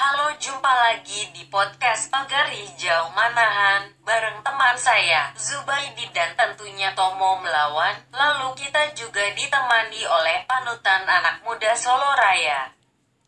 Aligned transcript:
Halo, 0.00 0.32
jumpa 0.40 0.72
lagi 0.72 1.28
di 1.36 1.44
podcast 1.52 2.08
Pagar 2.08 2.48
Hijau 2.48 3.12
Manahan 3.12 3.84
bareng 4.00 4.40
teman 4.40 4.72
saya 4.80 5.28
Zubaidi 5.36 6.08
dan 6.16 6.32
tentunya 6.40 6.88
Tomo 6.96 7.36
melawan. 7.44 8.00
Lalu 8.08 8.56
kita 8.56 8.96
juga 8.96 9.20
ditemani 9.36 10.00
oleh 10.08 10.48
panutan 10.48 11.04
anak 11.04 11.44
muda 11.44 11.76
Solo 11.76 12.16
Raya. 12.16 12.72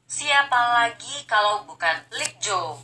Siapa 0.09 0.61
lagi 0.81 1.29
kalau 1.29 1.69
bukan 1.69 2.09
Likjo? 2.17 2.81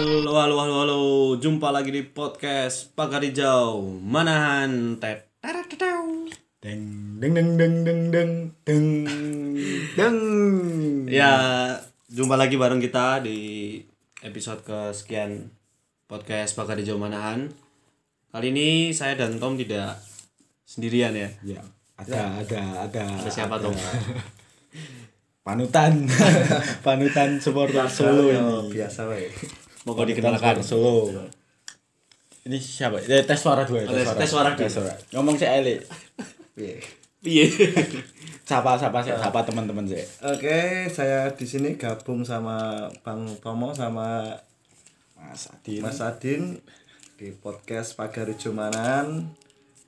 Halo, 0.00 0.32
halo, 0.32 0.56
halo, 0.56 0.74
halo. 0.80 1.00
Jumpa 1.36 1.68
lagi 1.68 1.92
di 1.92 2.00
podcast 2.00 2.88
Pagar 2.96 3.20
Hijau 3.20 3.84
Manahan 4.00 4.96
Tet. 4.96 5.28
Deng 6.56 7.20
deng 7.20 7.36
deng 7.36 7.60
deng 7.60 7.74
deng 7.84 8.00
deng 8.08 8.32
deng 8.64 8.88
deng. 9.92 10.16
Ya, 11.04 11.36
jumpa 12.08 12.40
lagi 12.40 12.56
bareng 12.56 12.80
kita 12.80 13.20
di 13.20 13.76
episode 14.24 14.64
kesekian 14.64 15.52
podcast 16.08 16.56
Pagar 16.56 16.80
Hijau 16.80 16.96
Manahan. 16.96 17.52
Kali 18.32 18.56
ini 18.56 18.96
saya 18.96 19.20
dan 19.20 19.36
Tom 19.36 19.60
tidak 19.60 20.00
sendirian 20.64 21.12
ya. 21.12 21.28
Ya, 21.44 21.60
ada 22.00 22.40
ada 22.40 22.88
ada. 22.88 23.04
Ada 23.20 23.28
siapa 23.28 23.60
Tom? 23.60 23.76
Panutan. 25.44 26.08
Panutan 26.88 27.36
supporter 27.36 27.84
Solo 27.84 28.32
ini. 28.32 28.80
biasa 28.80 29.04
wae. 29.04 29.28
Mau 29.84 29.96
Panutan 29.96 30.08
dikenalkan? 30.12 30.60
Solo. 30.60 31.08
Ini 32.40 32.56
siapa? 32.56 33.00
Eh, 33.00 33.24
tes 33.24 33.36
suara 33.36 33.64
dua, 33.64 33.84
tes- 33.84 34.16
tes 34.16 34.28
suara. 34.28 34.52
Tes 34.52 34.68
suara. 34.68 34.92
Ngomong 35.12 35.36
sih 35.36 35.48
Eli. 35.48 35.76
Piye? 36.52 36.80
Piye? 37.20 37.46
Sapa 38.44 38.74
sapa 38.74 38.98
sih, 39.00 39.12
sapa 39.12 39.44
teman-teman 39.44 39.84
sih. 39.86 40.00
Oke, 40.20 40.88
saya 40.90 41.30
di 41.30 41.46
sini 41.46 41.76
gabung 41.76 42.24
sama 42.24 42.88
Bang 43.04 43.28
Tomo 43.38 43.70
sama 43.70 44.34
Mas 45.14 45.46
Adin. 45.48 45.80
Mas 45.84 46.00
Adin 46.00 46.58
di 47.14 47.30
podcast 47.30 47.94
Pagar 47.94 48.26
Jumanan 48.34 49.30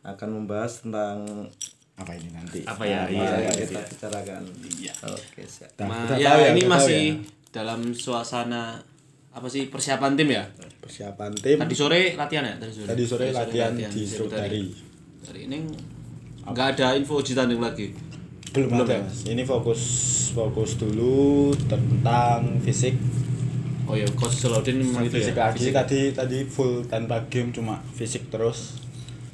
akan 0.04 0.28
membahas 0.30 0.84
tentang 0.84 1.48
apa 1.96 2.12
ini 2.14 2.28
nanti? 2.30 2.62
Apa 2.62 2.84
ya? 2.84 3.04
apa 3.04 3.10
Iya, 3.10 3.24
yang 3.24 3.42
iya, 3.48 3.52
kita 3.66 3.80
iya. 3.80 3.88
bicarakan. 3.88 4.42
Iya. 4.78 4.94
Oke, 5.08 5.42
siap. 5.42 5.70
Nah, 5.82 6.14
ya, 6.14 6.28
tahu 6.36 6.40
ini 6.54 6.62
masih 6.68 7.02
ya? 7.02 7.14
dalam 7.50 7.80
suasana 7.92 8.78
apa 9.32 9.46
sih 9.46 9.66
persiapan 9.66 10.12
tim 10.12 10.28
ya? 10.30 10.44
persiapan 10.78 11.32
tim. 11.34 11.56
Tadi 11.56 11.74
sore 11.74 12.12
latihan 12.12 12.44
ya? 12.44 12.54
Tadi 12.58 12.72
sore. 12.72 12.86
Tadi 12.86 13.02
sore 13.02 13.26
latihan 13.30 13.72
di 13.72 14.02
Srutari. 14.02 14.62
Hari 15.22 15.40
ini 15.46 15.56
nggak 16.42 16.66
ada 16.74 16.92
info 16.92 17.16
uji 17.16 17.32
tanding 17.32 17.58
lagi. 17.58 17.94
belum, 18.50 18.68
Belum 18.68 18.84
ada 18.84 18.94
ya? 18.94 19.00
mas 19.00 19.24
ini 19.24 19.42
fokus 19.42 19.80
fokus 20.30 20.76
dulu 20.76 21.48
tentang 21.66 22.60
fisik 22.60 22.92
Oh 23.82 23.98
ya, 23.98 24.06
Coach 24.12 24.38
Solaudin 24.38 24.78
memang 24.78 25.02
itu 25.02 25.18
fisik 25.18 25.34
ya. 25.34 25.48
lagi 25.48 25.68
tadi 25.68 26.00
tadi 26.12 26.38
full 26.44 26.84
tanpa 26.84 27.18
game 27.26 27.50
cuma 27.50 27.80
fisik 27.90 28.28
terus 28.28 28.78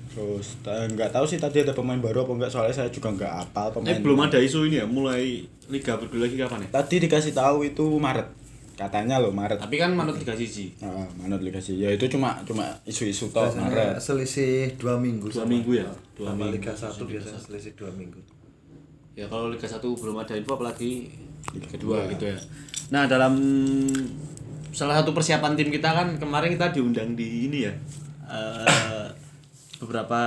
terus 0.09 0.57
nggak 0.65 1.11
tahu 1.11 1.25
sih 1.25 1.37
tadi 1.37 1.61
ada 1.61 1.71
pemain 1.73 1.99
baru 1.99 2.23
apa 2.23 2.33
enggak 2.33 2.51
soalnya 2.51 2.73
saya 2.73 2.89
juga 2.89 3.11
nggak 3.11 3.33
apal 3.45 3.69
Eh 3.69 3.73
pemain 3.77 3.99
belum 3.99 4.19
ada 4.25 4.39
isu 4.39 4.67
ini 4.67 4.79
ya, 4.79 4.87
mulai 4.87 5.45
liga 5.67 5.95
bergulir 5.95 6.27
lagi 6.27 6.37
kapan 6.39 6.59
ya? 6.65 6.69
tadi 6.73 6.95
dikasih 6.99 7.33
tahu 7.33 7.59
itu 7.65 7.85
Maret 7.93 8.27
katanya 8.79 9.19
loh 9.19 9.35
Maret 9.35 9.59
Tapi 9.59 9.75
kan 9.75 9.91
manut 9.91 10.15
liga 10.15 10.31
siji. 10.33 10.71
Nah, 10.79 11.03
Maret 11.19 11.43
dikasih 11.43 11.75
ya 11.77 11.91
itu 11.91 12.07
cuma 12.07 12.39
cuma 12.47 12.63
isu-isu 12.87 13.27
toh 13.29 13.43
Biasanya 13.43 13.67
Maret 13.67 13.91
selisih 13.99 14.79
dua 14.79 14.95
minggu. 14.95 15.27
Dua 15.27 15.43
minggu 15.43 15.71
ya? 15.75 15.87
Dua 16.15 16.31
sama 16.31 16.47
minggu. 16.47 16.63
Liga 16.63 16.73
1 16.73 16.95
biasanya 17.03 17.41
selisih 17.43 17.73
dua 17.75 17.91
minggu. 17.91 18.23
Ya 19.13 19.27
kalau 19.27 19.51
liga 19.51 19.67
1 19.67 19.83
belum 19.83 20.17
ada 20.17 20.33
info 20.33 20.55
apalagi 20.55 21.11
liga 21.51 21.69
kedua 21.69 22.07
Iya. 22.07 22.11
gitu 22.15 22.25
ya. 22.31 22.39
Nah, 22.89 23.05
dalam 23.05 23.35
salah 24.71 25.03
satu 25.03 25.11
persiapan 25.11 25.59
tim 25.59 25.69
kita 25.69 25.91
kan 25.91 26.15
kemarin 26.17 26.55
kita 26.55 26.71
diundang 26.71 27.19
di 27.19 27.51
ini 27.51 27.67
ya. 27.67 27.75
eh, 28.29 29.09
beberapa 29.79 30.21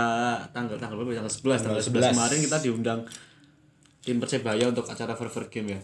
tanggal 0.50 0.76
tanggal 0.76 0.98
berapa? 1.00 1.24
Tanggal 1.24 1.32
11, 1.32 1.64
tanggal 1.64 1.80
11 1.80 2.02
11. 2.04 2.12
kemarin 2.12 2.40
kita 2.42 2.58
diundang 2.60 3.00
tim 4.02 4.18
Persebaya 4.18 4.66
untuk 4.68 4.84
acara 4.84 5.14
Forever 5.14 5.46
Game 5.48 5.72
ya. 5.72 5.80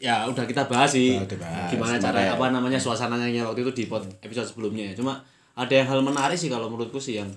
Ya 0.00 0.24
udah 0.24 0.42
kita 0.42 0.64
bahas 0.64 0.90
sih. 0.90 1.20
Dibahas. 1.20 1.68
Gimana 1.68 1.94
cara 1.94 2.16
kemarin. 2.18 2.32
apa 2.34 2.46
namanya 2.50 2.80
suasananya 2.80 3.44
waktu 3.44 3.60
itu 3.62 3.72
di 3.74 3.84
pod- 3.84 4.08
episode 4.18 4.48
sebelumnya 4.48 4.88
ya. 4.88 4.94
Cuma 4.96 5.20
ada 5.52 5.68
yang 5.70 5.84
hal 5.86 6.00
menarik 6.00 6.34
sih 6.34 6.48
kalau 6.48 6.66
menurutku 6.66 6.96
sih 6.96 7.20
yang 7.20 7.28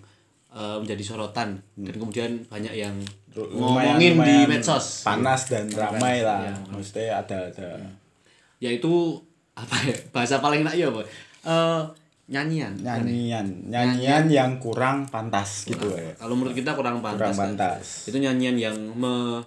eh, 0.49 0.77
menjadi 0.79 1.03
sorotan. 1.03 1.59
Dan 1.75 1.91
kemudian 1.93 2.39
banyak 2.47 2.71
yang 2.71 2.95
Lumayan- 3.33 3.99
ngomongin 3.99 4.13
di 4.13 4.15
lumayan 4.15 4.47
medsos. 4.47 5.03
panas 5.03 5.51
dan 5.51 5.67
ramai 5.67 6.23
lah. 6.23 6.45
Ya. 6.45 6.55
maksudnya 6.71 7.19
ada 7.19 7.37
ada. 7.49 7.69
Yaitu 8.57 9.19
apa 9.53 9.75
ya 9.83 9.97
bahasa 10.09 10.39
paling 10.39 10.63
enak 10.63 10.73
ya 10.73 10.87
boy? 10.87 11.03
Eh, 11.43 11.81
nyanyian. 12.25 12.71
Nyanyian. 12.79 13.43
Nyanyian. 13.67 14.23
Yang 14.31 14.51
kurang 14.63 15.03
pantas 15.05 15.67
gitu 15.67 15.91
ya. 15.91 16.15
Kalau 16.15 16.31
menurut 16.31 16.55
kita 16.55 16.71
kurang 16.71 17.03
pantas 17.03 17.19
kurang 17.19 17.35
kan. 17.35 17.41
pantas. 17.75 18.07
Itu 18.07 18.17
nyanyian 18.17 18.55
yang 18.55 18.77
me 18.95 19.43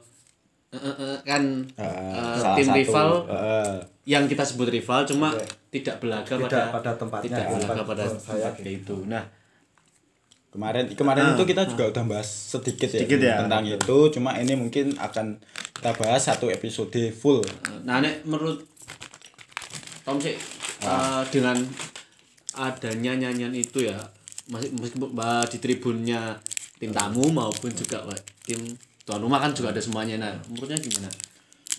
eh, 0.76 0.86
eh, 0.86 0.96
eh, 1.02 1.16
kan 1.22 1.42
Eh, 1.72 1.82
eh, 1.82 2.34
salah 2.36 2.54
tim 2.54 2.66
satu, 2.66 2.76
rival 2.76 3.08
eh, 3.26 3.74
yang 4.04 4.24
kita 4.24 4.44
sebut 4.44 4.68
rival 4.68 5.02
cuma 5.02 5.32
tidak 5.68 5.96
belaga 5.98 6.30
Tidak 6.30 6.46
pada 6.46 6.60
pada 6.70 6.90
tempatnya. 6.94 7.28
tidak 7.32 7.44
belaga 7.58 7.82
pada 7.82 8.04
saya. 8.16 8.48
tempat 8.48 8.62
itu. 8.62 8.96
Nah. 9.04 9.24
Kemarin 10.46 10.88
kemarin 10.90 11.36
itu 11.36 11.44
kita 11.44 11.68
juga 11.68 11.84
udah 11.92 12.04
bahas 12.06 12.24
sedikit, 12.24 12.88
Ah, 12.88 12.96
Sedikit 12.96 13.20
ya, 13.20 13.44
tentang 13.44 13.68
itu. 13.68 13.98
Cuma 14.08 14.32
ini 14.36 14.56
mungkin 14.56 14.96
akan 14.96 15.36
kita 15.76 15.92
bahas 15.92 16.22
satu 16.24 16.48
episode 16.48 16.96
full. 17.12 17.44
Nah 17.84 18.00
nek 18.00 18.24
menurut 18.24 18.64
Tom 20.00 20.16
sih 20.16 20.32
eh, 20.80 21.22
dengan 21.28 21.60
adanya 22.56 23.12
nyanyian 23.12 23.52
itu 23.52 23.84
ya 23.84 24.00
masih 24.48 24.72
meskipun 24.72 25.12
bah, 25.12 25.44
di 25.44 25.60
tribunnya 25.60 26.40
tim 26.80 26.88
tamu 26.88 27.28
maupun 27.28 27.68
juga 27.68 28.00
tim 28.40 28.64
tuan 29.06 29.22
rumah 29.22 29.38
kan 29.38 29.54
juga 29.54 29.70
ada 29.70 29.78
semuanya. 29.78 30.18
Nah 30.18 30.34
menurutnya 30.50 30.82
gimana? 30.82 31.08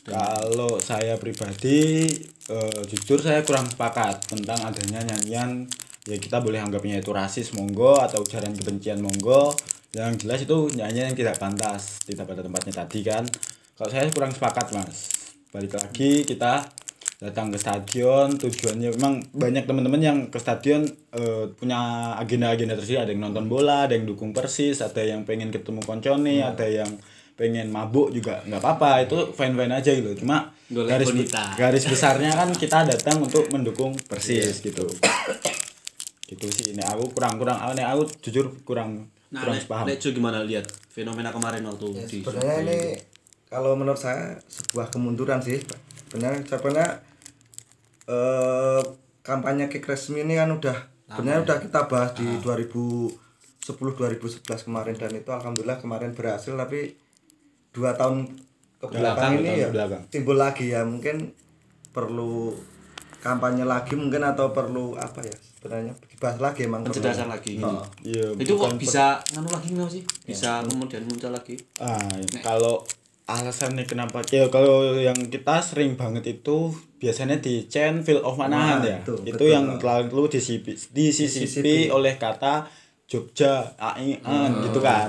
Kalau 0.07 0.79
saya 0.79 1.19
pribadi 1.19 2.07
eh, 2.47 2.81
jujur 2.87 3.19
saya 3.19 3.43
kurang 3.43 3.67
sepakat 3.67 4.31
tentang 4.31 4.55
adanya 4.63 5.03
nyanyian. 5.03 5.67
Ya 6.07 6.15
kita 6.15 6.39
boleh 6.39 6.63
anggapnya 6.63 7.03
itu 7.03 7.11
rasis 7.11 7.51
monggo 7.51 7.99
atau 7.99 8.23
ujaran 8.23 8.55
kebencian 8.55 9.03
monggo. 9.03 9.51
Yang 9.91 10.23
jelas 10.23 10.39
itu 10.47 10.57
nyanyian 10.71 11.11
yang 11.11 11.19
tidak 11.19 11.35
pantas 11.35 11.99
tidak 12.07 12.23
pada 12.23 12.39
tempatnya 12.39 12.73
tadi 12.79 13.03
kan. 13.03 13.27
Kalau 13.75 13.89
saya 13.91 14.07
kurang 14.15 14.31
sepakat 14.31 14.71
mas. 14.71 15.11
Balik 15.51 15.75
lagi 15.75 16.23
kita 16.23 16.63
datang 17.17 17.49
ke 17.49 17.57
stadion 17.57 18.29
tujuannya 18.37 18.93
memang 18.93 19.25
banyak 19.33 19.65
teman-teman 19.67 19.99
yang 19.99 20.17
ke 20.31 20.39
stadion 20.39 20.87
eh, 21.11 21.51
punya 21.51 22.15
agenda-agenda 22.15 22.79
tersendiri. 22.79 23.03
Ada 23.03 23.11
yang 23.11 23.27
nonton 23.27 23.51
bola 23.51 23.91
ada 23.91 23.99
yang 23.99 24.07
dukung 24.07 24.31
persis 24.31 24.79
ada 24.79 25.03
yang 25.03 25.27
pengen 25.27 25.51
ketemu 25.51 25.83
koncone 25.83 26.39
ada 26.39 26.63
yang 26.63 26.87
pengen 27.37 27.69
mabuk 27.69 28.09
juga 28.09 28.41
nggak 28.43 28.57
apa-apa 28.57 29.05
itu 29.05 29.29
fine 29.31 29.53
fine 29.53 29.71
aja 29.71 29.91
gitu. 29.93 30.25
Cuma 30.25 30.49
Golek 30.67 30.89
garis 30.91 31.07
bonita. 31.07 31.43
garis 31.55 31.83
besarnya 31.85 32.33
kan 32.33 32.49
kita 32.51 32.83
datang 32.83 33.21
untuk 33.21 33.45
mendukung 33.47 33.93
persis 34.09 34.59
gitu. 34.59 34.83
Gitu 36.25 36.45
sih. 36.51 36.73
Ini 36.73 36.83
aku 36.83 37.13
kurang 37.13 37.37
kurang 37.37 37.61
ini 37.71 37.81
aku 37.81 38.03
jujur 38.19 38.51
kurang 38.65 39.07
Nah, 39.27 39.43
kurang 39.43 39.59
paham 39.67 39.91
Jo 39.91 40.15
gimana 40.15 40.39
lihat 40.41 40.63
fenomena 40.87 41.27
kemarin 41.29 41.59
waktu 41.61 41.87
Ya, 41.93 42.07
di 42.07 42.23
sebenarnya 42.23 42.55
ini 42.63 42.79
itu? 42.95 43.03
kalau 43.45 43.75
menurut 43.75 43.99
saya 43.99 44.39
sebuah 44.47 44.87
kemunduran 44.87 45.43
sih 45.43 45.59
sebenarnya 46.07 46.47
sebenarnya 46.47 47.03
eh, 48.07 48.81
kampanye 49.21 49.67
kick 49.67 49.83
resmi 49.83 50.23
ini 50.23 50.35
kan 50.35 50.47
udah 50.47 50.77
sebenarnya 51.11 51.43
udah 51.43 51.57
kita 51.59 51.79
bahas 51.85 52.15
di 52.15 52.23
2010 52.39 53.19
2011 53.67 54.47
kemarin. 54.63 54.95
Dan 54.95 55.11
itu 55.13 55.27
alhamdulillah 55.27 55.75
kemarin 55.77 56.15
berhasil 56.15 56.55
tapi 56.55 56.95
dua 57.77 57.93
tahun 57.93 58.25
ke 58.75 58.85
Belakang, 58.87 58.97
belakang 58.97 59.31
ini 59.39 59.51
ya 59.55 59.69
belakang. 59.69 60.01
timbul 60.07 60.35
lagi 60.35 60.65
ya 60.67 60.81
mungkin 60.81 61.29
perlu 61.89 62.53
kampanye 63.19 63.63
lagi 63.63 63.93
mungkin 63.93 64.21
atau 64.23 64.49
perlu 64.49 64.93
apa 64.95 65.19
ya 65.19 65.33
sebenarnya 65.33 65.93
dibahas 66.07 66.37
lagi 66.39 66.59
emang 66.63 66.81
perlu. 66.81 66.93
pencedasan 66.93 67.27
lagi 67.27 67.57
Oh. 67.57 67.81
Iya, 67.99 68.33
itu 68.35 68.53
kok 68.53 68.77
bisa 68.77 69.05
nganu 69.31 69.49
lagi 69.51 69.69
nggak 69.71 69.89
sih 69.91 70.03
bisa 70.23 70.61
kemudian 70.63 71.01
muncul 71.03 71.29
lagi 71.29 71.57
Ah, 71.77 72.01
kalau 72.39 72.85
alasannya 73.25 73.83
kenapa 73.83 74.21
ya 74.25 74.47
kalau 74.47 74.95
yang 74.95 75.17
kita 75.27 75.59
sering 75.59 75.93
banget 75.93 76.23
itu 76.31 76.69
biasanya 76.97 77.37
di 77.37 77.65
chain 77.65 77.99
feel 77.99 78.21
of 78.21 78.37
Manahan 78.37 78.79
Nah, 78.79 78.85
ya. 78.87 78.97
itu, 78.99 79.13
Itu, 79.19 79.33
betul. 79.35 79.49
yang 79.49 79.65
terlalu 79.75 80.31
disisipi, 80.31 80.73
disisipi 80.73 81.89
oleh 81.89 82.15
kata 82.15 82.65
Jogja, 83.05 83.71
AI, 83.77 84.19
an, 84.21 84.51
gitu 84.61 84.79
kan. 84.79 85.07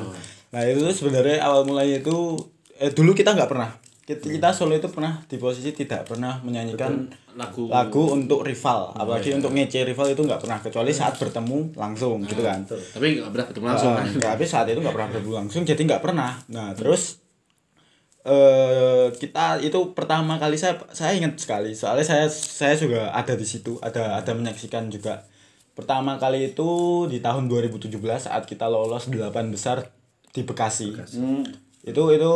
Nah, 0.48 0.62
itu 0.62 0.86
sebenarnya 0.88 1.42
awal 1.42 1.62
mulanya 1.62 1.98
itu 1.98 2.38
eh, 2.78 2.90
dulu 2.94 3.12
kita 3.12 3.34
nggak 3.34 3.50
pernah. 3.50 3.70
Kita, 4.08 4.24
kita 4.24 4.56
solo 4.56 4.72
itu 4.72 4.88
pernah 4.88 5.20
di 5.28 5.36
posisi 5.36 5.68
tidak 5.76 6.08
pernah 6.08 6.40
menyanyikan 6.40 7.12
lagu 7.36 7.68
lagu 7.68 8.16
untuk 8.16 8.40
rival. 8.40 8.96
Apalagi 8.96 9.36
untuk 9.36 9.52
ngece 9.52 9.84
rival 9.84 10.16
itu 10.16 10.24
nggak 10.24 10.40
pernah 10.40 10.58
kecuali 10.64 10.96
saat 10.96 11.20
bertemu 11.20 11.76
langsung 11.76 12.24
gitu 12.24 12.40
kan. 12.40 12.64
tapi 12.64 13.20
nggak 13.20 13.28
pernah 13.28 13.46
ketemu 13.52 13.64
langsung 13.68 13.92
Ah, 13.92 14.00
kan 14.00 14.32
tapi 14.32 14.44
saat 14.48 14.64
itu 14.72 14.80
nggak 14.80 14.96
pernah 14.96 15.10
bertemu 15.12 15.34
langsung 15.44 15.62
jadi 15.68 15.76
nggak 15.84 16.00
pernah. 16.00 16.40
Nah 16.48 16.72
terus 16.72 17.20
eh 18.24 19.12
kita 19.12 19.60
itu 19.60 19.92
pertama 19.92 20.40
kali 20.40 20.56
saya 20.56 20.80
saya 20.96 21.12
ingat 21.12 21.36
sekali. 21.36 21.76
Soalnya 21.76 22.08
saya 22.08 22.26
saya 22.32 22.80
juga 22.80 23.12
ada 23.12 23.36
di 23.36 23.44
situ 23.44 23.76
ada 23.84 24.16
ada 24.16 24.32
menyaksikan 24.32 24.88
juga. 24.88 25.28
Pertama 25.76 26.16
kali 26.16 26.56
itu 26.56 27.04
di 27.12 27.20
tahun 27.20 27.44
2017 27.44 27.92
saat 28.00 28.48
kita 28.48 28.72
lolos 28.72 29.12
delapan 29.12 29.52
besar 29.52 29.84
di 30.32 30.48
Bekasi. 30.48 30.96
Hmm. 30.96 31.67
Itu 31.88 32.02
itu 32.12 32.32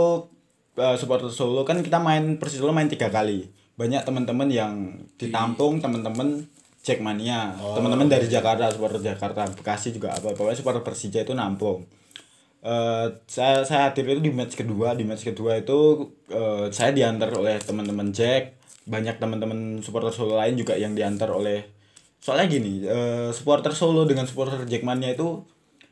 eh, 0.80 0.96
supporter 0.96 1.28
Solo. 1.28 1.62
Kan 1.68 1.84
kita 1.84 2.00
main 2.00 2.40
Persis 2.40 2.58
Solo 2.60 2.72
main 2.72 2.88
tiga 2.88 3.12
kali. 3.12 3.48
Banyak 3.76 4.04
teman-teman 4.04 4.48
yang 4.48 4.72
ditampung 5.16 5.80
teman-teman 5.80 6.44
Jackmania 6.82 7.54
teman-teman 7.78 8.10
dari 8.10 8.26
Jakarta 8.26 8.66
supporter 8.74 8.98
Jakarta 8.98 9.46
Bekasi 9.54 9.94
juga 9.94 10.10
apa. 10.18 10.34
Pokoknya 10.34 10.58
supporter 10.58 10.82
Persija 10.82 11.22
itu 11.22 11.32
nampung. 11.32 11.86
Eh, 12.62 13.06
saya 13.26 13.62
saya 13.62 13.90
hadir 13.90 14.06
itu 14.10 14.22
di 14.26 14.32
match 14.34 14.58
kedua. 14.58 14.98
Di 14.98 15.06
match 15.06 15.22
kedua 15.22 15.62
itu 15.62 16.10
eh, 16.30 16.66
saya 16.74 16.90
diantar 16.90 17.30
oleh 17.34 17.62
teman-teman 17.62 18.10
Jack. 18.10 18.58
Banyak 18.82 19.22
teman-teman 19.22 19.78
supporter 19.78 20.10
Solo 20.10 20.34
lain 20.34 20.58
juga 20.58 20.74
yang 20.74 20.98
diantar 20.98 21.30
oleh 21.30 21.62
soalnya 22.22 22.46
gini 22.54 22.86
eh, 22.86 23.30
supporter 23.34 23.74
Solo 23.74 24.06
dengan 24.06 24.26
supporter 24.30 24.62
Jackmania 24.62 25.14
itu 25.14 25.42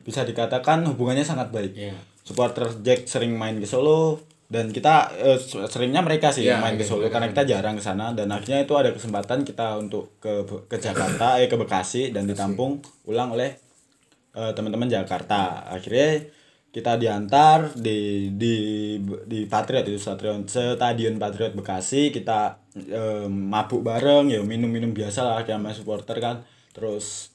bisa 0.03 0.27
dikatakan 0.27 0.87
hubungannya 0.91 1.27
sangat 1.27 1.55
baik. 1.55 1.75
Iya. 1.77 1.95
Supporter 2.25 2.69
Jack 2.85 3.09
sering 3.09 3.35
main 3.37 3.59
ke 3.59 3.67
Solo 3.67 4.21
dan 4.51 4.75
kita 4.75 5.15
eh, 5.15 5.39
seringnya 5.71 6.03
mereka 6.03 6.35
sih 6.35 6.43
Iya, 6.43 6.59
main 6.59 6.75
ke 6.75 6.83
iya, 6.83 6.91
Solo 6.91 7.07
mereka 7.07 7.23
karena 7.23 7.29
kita 7.31 7.43
jarang 7.47 7.75
ke 7.79 7.83
sana 7.87 8.11
dan 8.11 8.27
akhirnya 8.35 8.67
itu 8.67 8.75
ada 8.75 8.91
kesempatan 8.91 9.47
kita 9.47 9.79
untuk 9.79 10.19
ke 10.19 10.43
ke 10.67 10.77
Jakarta 10.83 11.39
eh 11.39 11.47
ke 11.47 11.55
Bekasi 11.55 12.11
dan 12.11 12.27
ditampung 12.27 12.83
ulang 13.07 13.39
oleh 13.39 13.55
eh, 14.35 14.53
teman-teman 14.55 14.91
Jakarta. 14.91 15.71
Akhirnya 15.71 16.27
kita 16.71 16.95
diantar 16.99 17.75
di 17.75 18.31
di 18.35 18.55
di 19.27 19.43
Patriot 19.47 19.87
itu 19.87 19.99
stadion 19.99 20.47
stadion 20.47 21.15
Patriot 21.19 21.55
Bekasi. 21.55 22.11
Kita 22.11 22.59
eh, 22.75 23.27
mabuk 23.31 23.87
bareng 23.87 24.35
ya 24.35 24.43
minum-minum 24.43 24.91
biasa 24.91 25.27
lah 25.27 25.47
sama 25.47 25.71
supporter 25.71 26.19
kan. 26.19 26.43
Terus 26.75 27.31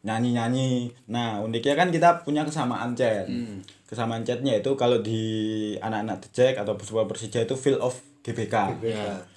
nyanyi-nyanyi. 0.00 0.88
Nah, 1.12 1.44
uniknya 1.44 1.76
kan 1.76 1.92
kita 1.92 2.24
punya 2.24 2.48
kesamaan 2.48 2.96
chat. 2.96 3.28
Kesamaan 3.90 4.22
chatnya 4.22 4.54
itu 4.54 4.70
kalau 4.72 5.02
di 5.02 5.22
anak-anak 5.76 6.30
Jack 6.30 6.54
atau 6.56 6.78
sebuah 6.78 7.04
Persija 7.04 7.42
itu 7.42 7.54
feel 7.54 7.76
of 7.76 7.92
GBK. 8.22 8.54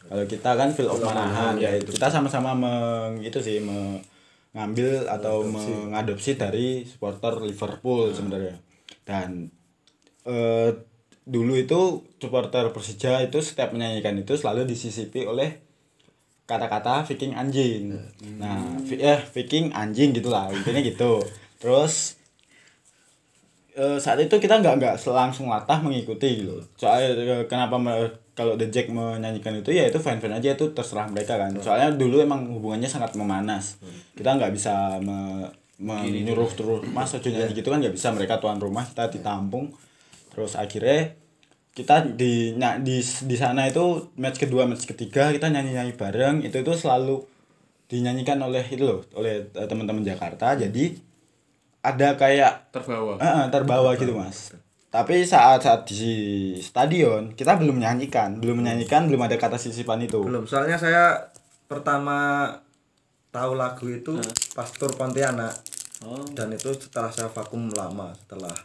Kalau 0.06 0.24
kita 0.24 0.50
kan 0.54 0.70
feel 0.70 0.86
of 0.88 1.02
Manahan 1.02 1.58
ya 1.58 1.74
itu. 1.74 1.90
Kita 1.90 2.08
sama-sama 2.08 2.54
meng 2.54 3.18
itu 3.20 3.42
sih 3.42 3.58
mengambil 3.58 5.10
atau 5.10 5.42
mengadopsi 5.44 6.38
dari 6.38 6.68
supporter 6.84 7.42
Liverpool 7.42 8.14
sebenarnya. 8.14 8.56
Dan 9.02 9.50
eh 10.24 10.70
dulu 11.24 11.56
itu 11.56 11.82
supporter 12.18 12.70
Persija 12.70 13.24
itu 13.24 13.40
setiap 13.40 13.72
menyanyikan 13.72 14.14
itu 14.16 14.36
selalu 14.36 14.64
disisipi 14.64 15.26
oleh 15.26 15.64
kata-kata 16.44 17.08
Viking 17.08 17.34
anjing. 17.34 17.96
Nah, 18.38 18.60
vi- 18.84 19.00
eh 19.00 19.18
Viking 19.24 19.72
anjing 19.72 20.12
gitulah 20.12 20.52
intinya 20.52 20.78
gitu. 20.78 21.24
Terus 21.64 22.20
eh, 23.74 23.98
saat 23.98 24.20
itu 24.22 24.36
kita 24.38 24.62
nggak 24.62 24.76
nggak 24.80 24.96
langsung 25.12 25.50
latah 25.50 25.80
mengikuti 25.82 26.46
gitu. 26.46 26.62
Soalnya 26.78 27.10
eh, 27.18 27.44
kenapa 27.50 27.76
me- 27.78 28.22
kalau 28.34 28.58
The 28.58 28.66
Jack 28.74 28.90
menyanyikan 28.90 29.62
itu 29.62 29.70
ya 29.70 29.86
itu 29.86 30.02
fan-fan 30.02 30.34
aja 30.34 30.58
itu 30.58 30.66
terserah 30.74 31.06
mereka 31.06 31.38
kan. 31.38 31.54
Soalnya 31.62 31.94
dulu 31.94 32.18
emang 32.18 32.50
hubungannya 32.50 32.90
sangat 32.90 33.14
memanas. 33.14 33.78
Kita 34.18 34.34
nggak 34.38 34.50
bisa 34.54 34.98
me, 35.06 35.46
menyuruh 35.78 36.50
terus 36.54 36.82
mas 36.90 37.14
aja 37.14 37.30
nyanyi 37.30 37.54
gitu 37.54 37.70
kan 37.70 37.78
nggak 37.78 37.94
bisa. 37.94 38.10
Mereka 38.10 38.42
tuan 38.42 38.58
rumah 38.58 38.86
kita 38.90 39.10
ditampung. 39.14 39.70
Terus 40.34 40.58
akhirnya 40.58 41.14
kita 41.74 42.06
di 42.18 42.54
ny- 42.58 42.82
di 42.82 42.98
di 43.02 43.36
sana 43.38 43.70
itu 43.70 44.10
match 44.18 44.42
kedua 44.42 44.66
match 44.66 44.86
ketiga 44.90 45.30
kita 45.30 45.54
nyanyi 45.54 45.78
nyanyi 45.78 45.94
bareng. 45.94 46.42
Itu 46.42 46.58
itu 46.66 46.74
selalu 46.74 47.22
dinyanyikan 47.86 48.42
oleh 48.42 48.66
itu 48.66 48.82
loh 48.82 49.06
oleh 49.14 49.46
eh, 49.54 49.68
teman-teman 49.70 50.02
Jakarta. 50.02 50.58
Jadi 50.58 51.13
ada 51.84 52.16
kayak 52.16 52.72
terbawa. 52.72 53.20
Eh, 53.20 53.46
terbawa 53.52 53.90
gitu 54.00 54.16
mas. 54.16 54.56
Tapi 54.88 55.28
saat 55.28 55.60
saat 55.60 55.84
di 55.84 56.56
stadion 56.64 57.36
kita 57.36 57.60
belum 57.60 57.82
menyanyikan 57.82 58.40
belum 58.40 58.64
menyanyikan 58.64 59.10
belum 59.12 59.28
ada 59.28 59.36
kata 59.36 59.60
sisipan 59.60 60.00
itu. 60.00 60.24
Belum 60.24 60.48
soalnya 60.48 60.80
saya 60.80 61.30
pertama 61.68 62.48
tahu 63.34 63.60
lagu 63.60 63.86
itu 63.92 64.16
pas 64.56 64.70
tur 64.72 64.96
Pontianak. 64.96 65.52
Oh. 66.04 66.24
Dan 66.32 66.56
itu 66.56 66.72
setelah 66.76 67.12
saya 67.12 67.32
vakum 67.32 67.72
lama 67.72 68.12
setelah 68.16 68.56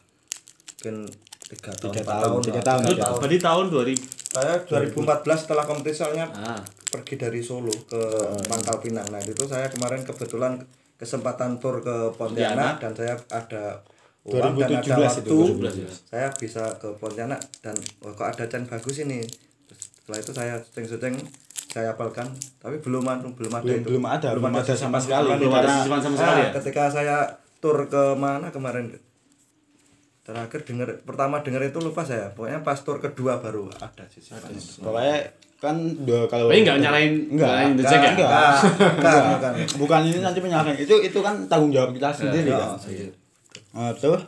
mungkin 0.79 1.06
tiga 1.49 1.71
tahun 1.75 1.91
Tiga 1.91 2.03
tahun, 2.05 2.23
tahun 2.23 2.41
tiga 2.44 2.62
tahun, 2.62 2.81
Itu 2.82 2.91
tiga 2.94 3.06
berarti 3.19 3.38
tahun 3.41 3.64
2000 3.73 4.19
saya 4.29 4.55
2014 4.69 5.25
setelah 5.49 5.64
kompetisi 5.64 6.05
soalnya 6.05 6.26
ah. 6.37 6.61
pergi 6.93 7.17
dari 7.17 7.41
Solo 7.41 7.73
ke 7.88 8.00
Pangkal 8.44 8.76
Pinang. 8.85 9.09
Nah 9.09 9.19
itu 9.25 9.49
saya 9.49 9.73
kemarin 9.73 10.05
kebetulan 10.05 10.61
kesempatan 10.99 11.56
tur 11.56 11.79
ke 11.79 12.11
Pontianak 12.12 12.83
dan 12.83 12.93
saya 12.93 13.15
ada 13.31 13.81
uang 14.27 14.59
dan 14.59 14.69
ada 14.77 14.83
2017 14.83 14.99
waktu. 14.99 15.21
itu, 15.23 15.39
2017 15.62 15.79
ya. 15.79 15.91
saya 16.05 16.29
bisa 16.35 16.65
ke 16.77 16.89
Pontianak 16.95 17.41
dan 17.62 17.75
wah, 18.03 18.12
kok 18.12 18.29
ada 18.29 18.45
Chan 18.45 18.67
bagus 18.67 18.99
ini. 19.00 19.23
Terus 19.65 19.81
setelah 19.95 20.19
itu 20.19 20.33
saya 20.35 20.55
syuting-syuting 20.59 21.15
saya 21.69 21.93
apalkan 21.93 22.27
tapi 22.59 22.81
belum 22.81 23.05
ada 23.05 23.29
belum 23.29 23.53
ada 23.53 23.62
belum 23.62 23.79
itu. 23.79 23.89
belum 23.89 24.05
ada 24.05 24.29
belum 24.35 24.50
ada 24.50 24.75
sama 24.75 24.99
sekali. 24.99 25.29
belum 25.37 25.55
ada 25.55 25.69
sama 25.85 26.00
Nah, 26.00 26.12
sekali 26.12 26.41
ya. 26.43 26.50
ketika 26.59 26.83
saya 26.89 27.17
tur 27.59 27.79
ke 27.87 28.03
mana 28.15 28.49
kemarin? 28.49 28.97
Terakhir 30.25 30.61
denger 30.61 30.89
pertama 31.09 31.41
denger 31.41 31.73
itu 31.73 31.81
lupa 31.81 32.05
saya. 32.05 32.29
Pokoknya 32.33 32.61
pas 32.61 32.77
tur 32.81 33.00
kedua 33.00 33.41
baru 33.41 33.69
ada 33.75 34.05
itu. 34.09 34.29
pokoknya 34.83 35.25
kan 35.59 35.75
dua 36.07 36.31
kalau 36.31 36.47
tapi 36.47 36.63
nggak 36.63 36.79
nyalain 36.79 37.13
Enggak, 37.29 37.51
nyalain 37.51 37.73
The 37.75 37.83
Jack 37.83 38.01
ya? 38.01 38.11
Enggak. 38.15 38.55
Enggak, 38.95 39.23
bukan 39.75 40.01
ini 40.07 40.19
nanti 40.19 40.39
menyalahkan 40.39 40.77
itu 40.79 40.95
itu 41.03 41.19
kan 41.19 41.35
tanggung 41.51 41.75
jawab 41.75 41.91
kita 41.91 42.15
sendiri 42.15 42.47
Ya, 42.49 42.63
kan? 42.63 42.79
iya. 42.87 43.11
Nah, 43.75 43.91
terus 43.93 44.23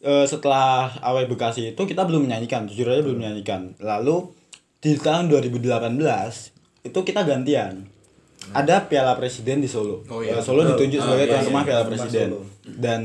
eh, 0.00 0.26
setelah 0.28 0.92
awal 1.00 1.24
Bekasi 1.24 1.72
itu 1.72 1.82
kita 1.82 2.04
belum 2.04 2.28
menyanyikan. 2.28 2.68
Jujur 2.68 2.84
aja 2.86 3.00
belum 3.00 3.16
menyanyikan. 3.16 3.76
Lalu 3.78 4.28
di 4.78 4.92
tahun 4.94 5.32
2018 5.32 5.96
itu 6.82 6.98
kita 7.00 7.22
gantian. 7.22 7.88
Ada 8.50 8.90
Piala 8.90 9.14
Presiden 9.14 9.62
di 9.62 9.70
Solo. 9.70 10.02
Oh, 10.04 10.18
iya. 10.18 10.34
Eh, 10.34 10.42
Solo 10.42 10.66
ditunjuk 10.66 10.98
Ah, 10.98 11.04
sebagai 11.06 11.24
iya, 11.24 11.30
tuan 11.30 11.40
iya. 11.40 11.48
rumah 11.48 11.62
Piala 11.62 11.84
Presiden. 11.86 12.28
Dan 12.66 13.00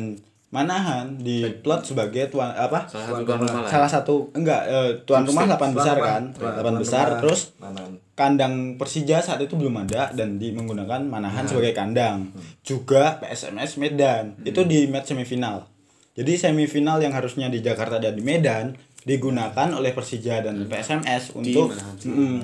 Manahan 0.47 1.19
di 1.19 1.43
plot 1.59 1.91
sebagai 1.91 2.31
tuan 2.31 2.55
apa 2.55 2.87
salah 2.87 3.03
satu 3.11 3.23
tuan 3.27 3.39
rumah 3.43 3.51
lah 3.51 3.67
ya. 3.67 3.67
salah 3.67 3.89
satu 3.91 4.15
enggak 4.31 4.61
eh, 4.63 4.91
tuan 5.03 5.27
rumah 5.27 5.43
8 5.43 5.75
besar 5.75 5.95
kan 5.99 6.23
Tuan- 6.31 6.55
8 6.55 6.63
tuan 6.63 6.75
besar 6.79 7.05
rumah 7.05 7.19
terus 7.19 7.39
Manan. 7.59 7.89
kandang 8.15 8.53
Persija 8.79 9.19
saat 9.19 9.43
itu 9.43 9.53
belum 9.53 9.75
ada 9.83 10.07
dan 10.15 10.39
di 10.39 10.55
menggunakan 10.55 11.03
Manahan 11.03 11.43
sebagai 11.45 11.75
kandang. 11.75 12.31
Juga 12.63 13.19
PSMS 13.19 13.75
Medan. 13.77 14.39
Itu 14.41 14.63
di 14.63 14.87
match 14.87 15.11
semifinal. 15.11 15.67
Jadi 16.15 16.33
semifinal 16.33 16.97
yang 16.97 17.11
harusnya 17.11 17.45
di 17.45 17.59
Jakarta 17.59 17.99
dan 17.99 18.15
di 18.15 18.23
Medan 18.23 18.73
digunakan 19.03 19.67
oleh 19.69 19.93
Persija 19.93 20.41
dan 20.41 20.63
PSMS 20.63 21.35
untuk 21.35 21.75
Manahan. 21.75 21.95
Mm-mm. 22.01 22.35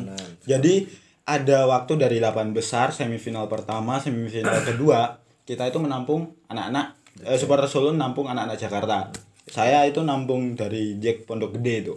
Jadi 0.46 0.86
ada 1.24 1.66
waktu 1.66 1.96
dari 1.96 2.20
8 2.20 2.52
besar 2.52 2.92
semifinal 2.92 3.48
pertama, 3.48 3.96
semifinal 3.98 4.60
kedua, 4.62 5.18
kita 5.42 5.66
itu 5.66 5.80
menampung 5.80 6.36
anak-anak 6.46 7.00
eh, 7.20 7.38
supporter 7.38 7.70
Solo 7.70 7.92
nampung 7.92 8.26
anak-anak 8.26 8.58
Jakarta. 8.58 9.14
Saya 9.44 9.84
itu 9.84 10.02
nampung 10.02 10.56
dari 10.56 10.98
Jack 10.98 11.28
Pondok 11.28 11.60
Gede 11.60 11.76
itu 11.84 11.96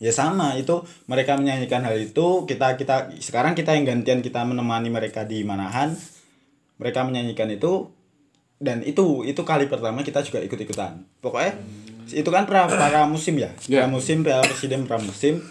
ya 0.00 0.08
sama 0.08 0.56
itu 0.56 0.80
mereka 1.04 1.36
menyanyikan 1.36 1.84
hal 1.84 1.92
itu 1.92 2.48
kita 2.48 2.80
kita 2.80 3.12
sekarang 3.20 3.52
kita 3.52 3.76
yang 3.76 3.84
gantian 3.84 4.24
kita 4.24 4.40
menemani 4.48 4.88
mereka 4.88 5.28
di 5.28 5.44
Manahan 5.44 5.92
mereka 6.80 7.04
menyanyikan 7.04 7.52
itu 7.52 7.92
dan 8.56 8.80
itu 8.80 9.28
itu 9.28 9.44
kali 9.44 9.68
pertama 9.68 10.00
kita 10.00 10.24
juga 10.24 10.40
ikut 10.40 10.56
ikutan 10.56 11.04
pokoknya 11.20 11.52
itu 12.16 12.24
kan 12.32 12.48
pra, 12.48 12.64
pra 12.64 13.04
musim 13.04 13.36
ya 13.36 13.52
Ya. 13.68 13.84
pra 13.84 13.92
musim 13.92 14.24
piala 14.24 14.40
presiden 14.40 14.88
pra 14.88 14.96
musim 14.96 15.44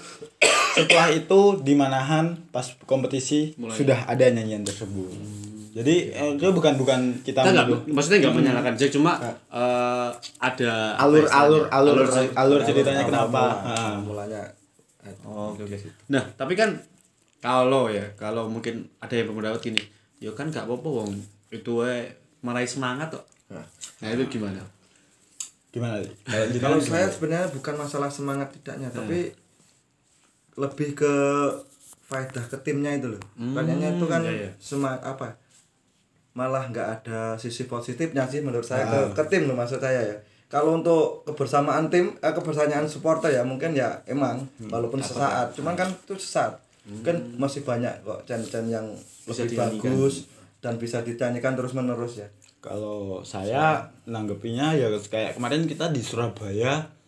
setelah 0.73 1.13
itu 1.13 1.61
di 1.61 1.77
Manahan 1.77 2.33
pas 2.49 2.73
kompetisi 2.89 3.53
Mulai. 3.53 3.77
sudah 3.77 3.99
ada 4.09 4.33
nyanyian 4.33 4.65
tersebut 4.65 5.13
jadi 5.79 5.95
eh, 6.11 6.29
itu 6.35 6.49
bukan 6.49 6.73
bukan 6.75 6.99
kita 7.21 7.39
kita 7.39 7.49
nggak 7.49 7.67
menuduh- 7.67 7.87
maksudnya 7.89 8.17
nggak 8.19 8.35
menyalahkan 8.35 8.73
Jack. 8.75 8.91
Cuma 8.91 9.11
eh, 9.21 10.09
ada 10.37 10.71
alur 10.97 11.23
alur 11.25 11.63
alur 11.69 11.97
alur 12.35 12.59
ceritanya 12.61 13.01
Awal 13.01 13.09
kenapa? 13.09 13.41
mula- 13.41 13.59
Ah. 13.61 13.71
awal 13.71 13.95
mulanya. 14.03 14.41
Oh, 15.23 15.51
oke 15.51 15.63
oke. 15.63 15.77
Nah, 16.07 16.21
tapi 16.35 16.53
kan 16.53 16.75
kalau 17.39 17.87
ya, 17.87 18.03
kalau 18.13 18.45
mungkin 18.45 18.83
ada 18.99 19.09
yang 19.09 19.25
berpendapat 19.25 19.63
gini, 19.63 19.81
ya 20.19 20.35
kan 20.35 20.51
gak 20.51 20.67
apa-apa 20.67 20.89
wong. 21.01 21.11
Itu 21.49 21.81
we 21.81 22.11
meraih 22.41 22.67
semangat 22.67 23.09
kok. 23.09 23.23
Nah, 23.49 23.63
itu 24.05 24.27
gimana? 24.29 24.59
gimana 25.69 26.01
kalau 26.57 26.81
saya 26.81 27.05
sebenarnya 27.05 27.45
bukan 27.47 27.77
masalah 27.77 28.09
semangat 28.09 28.49
tidaknya 28.51 28.89
tapi 28.89 29.29
lebih 30.55 30.97
ke 30.97 31.13
faedah 32.03 32.41
ke 32.43 32.57
timnya 32.59 32.89
itu 32.91 33.07
loh. 33.07 33.21
Kayaknya 33.37 33.93
itu 33.93 34.05
kan 34.05 34.21
iya, 34.23 34.33
iya. 34.43 34.51
sema 34.57 34.97
apa 34.97 35.29
malah 36.37 36.69
nggak 36.69 36.87
ada 37.01 37.35
sisi 37.35 37.65
positifnya 37.65 38.25
sih 38.29 38.39
menurut 38.45 38.65
saya 38.65 38.85
ke, 38.85 38.99
ke 39.17 39.23
tim 39.27 39.49
loh 39.49 39.57
maksud 39.57 39.81
saya 39.81 40.01
ya. 40.01 40.17
Kalau 40.49 40.81
untuk 40.81 41.21
kebersamaan 41.29 41.93
tim 41.93 42.17
eh, 42.21 42.33
kebersamaan 42.33 42.89
supporter 42.89 43.29
ya 43.29 43.45
mungkin 43.45 43.77
ya 43.77 44.01
emang 44.09 44.45
walaupun 44.69 45.01
sesaat 45.01 45.53
cuman 45.53 45.77
kan 45.77 45.89
itu 45.89 46.17
sesaat. 46.17 46.57
Kan 47.05 47.37
masih 47.37 47.61
banyak 47.61 48.01
kok 48.01 48.25
chan-chan 48.25 48.65
yang 48.65 48.85
Bisa 49.29 49.45
lebih 49.45 49.61
bagus 49.61 50.25
dan 50.57 50.81
bisa 50.81 51.05
dinyanyikan 51.05 51.53
terus 51.53 51.77
menerus 51.77 52.17
ya. 52.17 52.27
Kalau 52.59 53.21
saya 53.21 53.87
nanggepinya 54.09 54.73
ya 54.73 54.89
kayak 54.89 55.37
kemarin 55.37 55.69
kita 55.69 55.93
di 55.93 56.01
Surabaya 56.01 56.99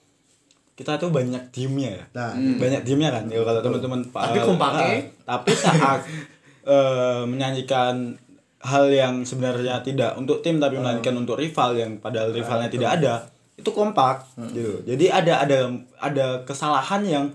kita 0.82 0.98
tuh 0.98 1.14
banyak 1.14 1.54
diemnya 1.54 1.90
ya. 1.94 2.06
Nah, 2.18 2.32
banyak 2.34 2.82
diemnya 2.82 3.14
kan. 3.14 3.30
Ya, 3.30 3.44
kalau 3.46 3.62
teman-teman 3.62 4.02
Tapi 4.10 4.40
kompaknya? 4.42 4.86
eh, 4.98 5.02
tapi 5.22 5.52
saat 5.54 6.02
eh, 6.74 7.22
menyanyikan 7.28 8.18
hal 8.62 8.86
yang 8.94 9.26
sebenarnya 9.26 9.82
tidak 9.82 10.14
untuk 10.18 10.46
tim 10.46 10.62
tapi 10.62 10.78
menyanyikan 10.78 11.18
untuk 11.18 11.38
rival 11.38 11.74
yang 11.74 11.98
padahal 11.98 12.30
rivalnya 12.30 12.70
tidak 12.70 12.90
ada 13.02 13.14
itu 13.58 13.70
kompak 13.70 14.26
gitu. 14.54 14.82
Jadi 14.86 15.06
ada 15.10 15.46
ada 15.46 15.58
ada 16.02 16.28
kesalahan 16.46 17.02
yang 17.06 17.26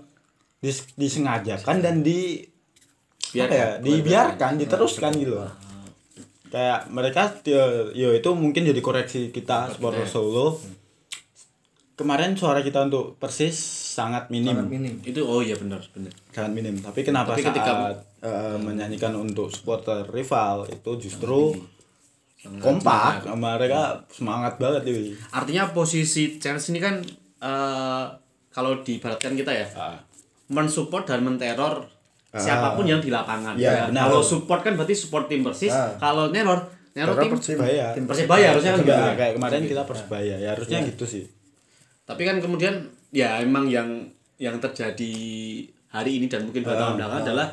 dis- 0.59 0.87
disengajakan 0.99 1.79
dan 1.79 2.03
di 2.03 2.43
apa 3.37 3.53
ya 3.53 3.69
dibiarkan 3.79 4.59
diteruskan 4.59 5.11
gitu 5.15 5.39
loh. 5.39 5.51
Kayak 6.47 6.87
mereka 6.91 7.27
ya, 7.43 7.91
yo 7.91 8.15
itu 8.15 8.29
mungkin 8.31 8.63
jadi 8.63 8.79
koreksi 8.79 9.35
kita 9.35 9.71
supporter 9.75 10.07
Solo 10.07 10.55
kemarin 11.99 12.37
suara 12.39 12.63
kita 12.63 12.87
untuk 12.87 13.19
Persis 13.19 13.86
sangat 13.97 14.29
minim. 14.29 14.53
Sangat 14.53 14.69
minim. 14.69 14.93
Itu 15.01 15.25
oh 15.25 15.41
iya 15.41 15.57
benar 15.57 15.81
benar. 15.89 16.13
Sangat 16.29 16.51
minim. 16.53 16.77
Tapi 16.77 16.99
kenapa 17.01 17.33
Tapi 17.33 17.41
ketika- 17.43 17.73
saat 17.89 17.97
eh, 18.19 18.57
menyanyikan 18.59 19.13
untuk 19.15 19.49
supporter 19.49 20.05
rival 20.07 20.65
itu 20.67 20.91
justru 20.99 21.57
kompak 22.57 23.25
mereka 23.33 24.05
semangat 24.07 24.55
banget 24.55 24.85
Dewi. 24.85 25.17
Artinya 25.29 25.67
posisi 25.69 26.37
Chelsea 26.37 26.71
ini 26.71 26.79
kan 26.79 26.95
eh, 27.39 28.05
kalau 28.49 28.81
diibaratkan 28.81 29.33
kita 29.33 29.51
ya 29.51 29.67
Ah. 29.73 29.97
mensupport 30.47 31.03
dan 31.05 31.21
menteror 31.21 31.85
siapa 32.29 32.73
pun 32.73 32.85
yang 32.85 32.97
di 32.97 33.09
lapangan. 33.09 33.57
Ya, 33.57 33.65
Ya, 33.67 33.83
benar. 33.87 34.07
kalau 34.07 34.21
support 34.21 34.61
kan 34.61 34.73
berarti 34.73 34.93
support 34.93 35.25
tim 35.25 35.41
persis. 35.41 35.69
Ah. 35.69 35.97
kalau 35.97 36.29
neror 36.29 36.69
neror 36.93 37.13
tim 37.15 37.29
Persibaya. 37.31 37.93
tim 37.93 38.05
Persibaya 38.05 38.45
harusnya 38.51 38.73
kan 38.73 38.81
Juga 38.81 38.89
gitu 38.91 39.03
ya. 39.03 39.13
kayak 39.15 39.33
kemarin 39.35 39.61
kita 39.67 39.83
persebaya 39.83 40.35
ya 40.35 40.49
harusnya 40.53 40.77
gitu 40.83 41.05
sih. 41.05 41.23
Tapi 42.03 42.21
kan 42.23 42.37
kemudian 42.39 42.73
ya 43.09 43.39
emang 43.39 43.65
yang 43.65 43.87
yang 44.37 44.55
terjadi 44.57 45.13
hari 45.89 46.11
ini 46.15 46.25
dan 46.25 46.43
mungkin 46.43 46.61
dua 46.61 46.75
tahun 46.75 46.93
belakang 46.95 47.21
adalah 47.23 47.47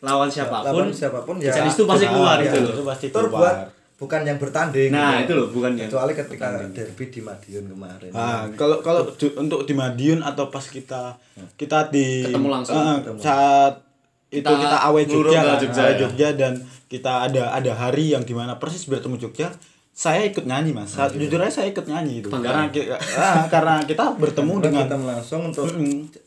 lawan 0.00 0.28
siapa 0.28 0.60
pun 0.60 0.84
lawan 0.84 0.92
siapa 0.92 1.18
pun 1.22 1.36
ya. 1.38 1.54
Itu 1.56 1.84
pasti 1.84 2.04
Ah, 2.04 2.10
keluar 2.10 2.36
ya, 2.38 2.46
itu 2.46 2.58
loh. 2.60 2.72
itu 2.72 2.82
pasti 2.84 3.06
keluar. 3.08 3.30
buat 3.32 3.56
bukan 3.94 4.20
yang 4.22 4.36
bertanding 4.36 4.90
Nah, 4.90 5.16
gitu. 5.16 5.24
itu 5.24 5.32
loh, 5.32 5.48
bukan 5.48 5.72
yang 5.72 5.88
kecuali 5.88 6.12
ketika 6.12 6.46
derby 6.66 7.04
di 7.08 7.20
Madiun 7.20 7.64
kemarin. 7.66 8.10
Ah, 8.12 8.44
kalau 8.52 8.76
kalau 8.80 9.08
di- 9.08 9.32
untuk 9.34 9.64
di 9.64 9.72
Madiun 9.72 10.20
atau 10.20 10.50
pas 10.50 10.60
kita 10.62 11.16
kita 11.54 11.88
di 11.88 12.26
Ketemu 12.26 12.48
langsung. 12.50 12.74
Ah, 12.76 13.00
saat 13.16 13.74
itu 14.28 14.42
Kita 14.42 14.50
kita 14.50 14.78
away 14.82 15.06
ngelurung 15.06 15.30
Jogja, 15.32 15.56
Jogja, 15.56 15.80
away 15.80 15.88
ya. 15.88 15.98
Jogja 16.00 16.28
dan 16.34 16.52
kita 16.84 17.12
ada 17.22 17.42
ada 17.50 17.72
hari 17.72 18.12
yang 18.12 18.20
di 18.20 18.34
mana 18.34 18.58
persis 18.58 18.84
bertemu 18.84 19.16
Jogja 19.16 19.48
saya 19.94 20.20
ikut 20.24 20.42
nyanyi 20.42 20.70
mas. 20.70 20.90
Saat- 20.90 21.14
jujur 21.14 21.38
aja 21.38 21.54
saya 21.54 21.70
ikut 21.70 21.84
nyanyi 21.84 22.18
itu 22.18 22.26
karena 22.26 22.66
Kebanggaan. 22.66 22.68
ki- 22.68 22.90
ah, 23.14 23.46
karena 23.46 23.74
kita 23.80 24.04
bertemu 24.20 24.52
Kemudian 24.52 24.64
dengan 24.68 24.84
kita 24.84 24.96
langsung 24.98 25.40
untuk 25.46 25.66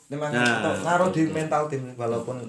memang 0.07 0.29
Nah. 0.31 0.71
ngaruh 0.77 1.11
di 1.11 1.27
mental 1.27 1.67
tim 1.67 1.83
walaupun 1.93 2.39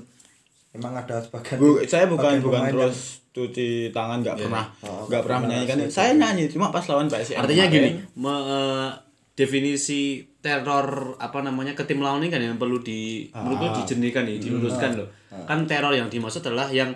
emang 0.71 0.95
ada 0.95 1.19
sebagian 1.19 1.59
Bu, 1.59 1.83
saya 1.83 2.07
bukan 2.07 2.39
bukan 2.39 2.71
terus 2.71 3.19
cuci 3.29 3.91
tangan 3.91 4.19
nggak 4.21 4.37
pernah 4.41 4.65
Oh, 4.81 5.05
nggak 5.05 5.21
pernah 5.21 5.39
pernah. 5.43 5.59
menyanyikan. 5.59 5.77
saya 5.89 6.15
nyanyi 6.15 6.47
cuma 6.47 6.71
pas 6.71 6.83
lawan 6.85 7.07
PSM 7.07 7.35
artinya 7.37 7.67
kemarin. 7.67 7.75
gini 7.75 7.91
me- 8.15 8.47
eh, 8.47 8.89
definisi 9.35 10.03
teror 10.39 10.87
apa 11.17 11.39
namanya 11.41 11.73
ke 11.73 11.83
tim 11.83 11.99
lawan 11.99 12.21
ini 12.21 12.29
kan 12.29 12.39
yang 12.41 12.55
perlu 12.55 12.79
di 12.79 13.27
menurutku 13.29 13.83
dijernihkan 13.83 14.23
nih 14.25 14.39
diluruskan 14.41 14.91
loh. 14.95 15.09
Kan 15.45 15.63
teror 15.65 15.91
yang 15.93 16.07
dimaksud 16.07 16.43
adalah 16.43 16.67
yang 16.69 16.95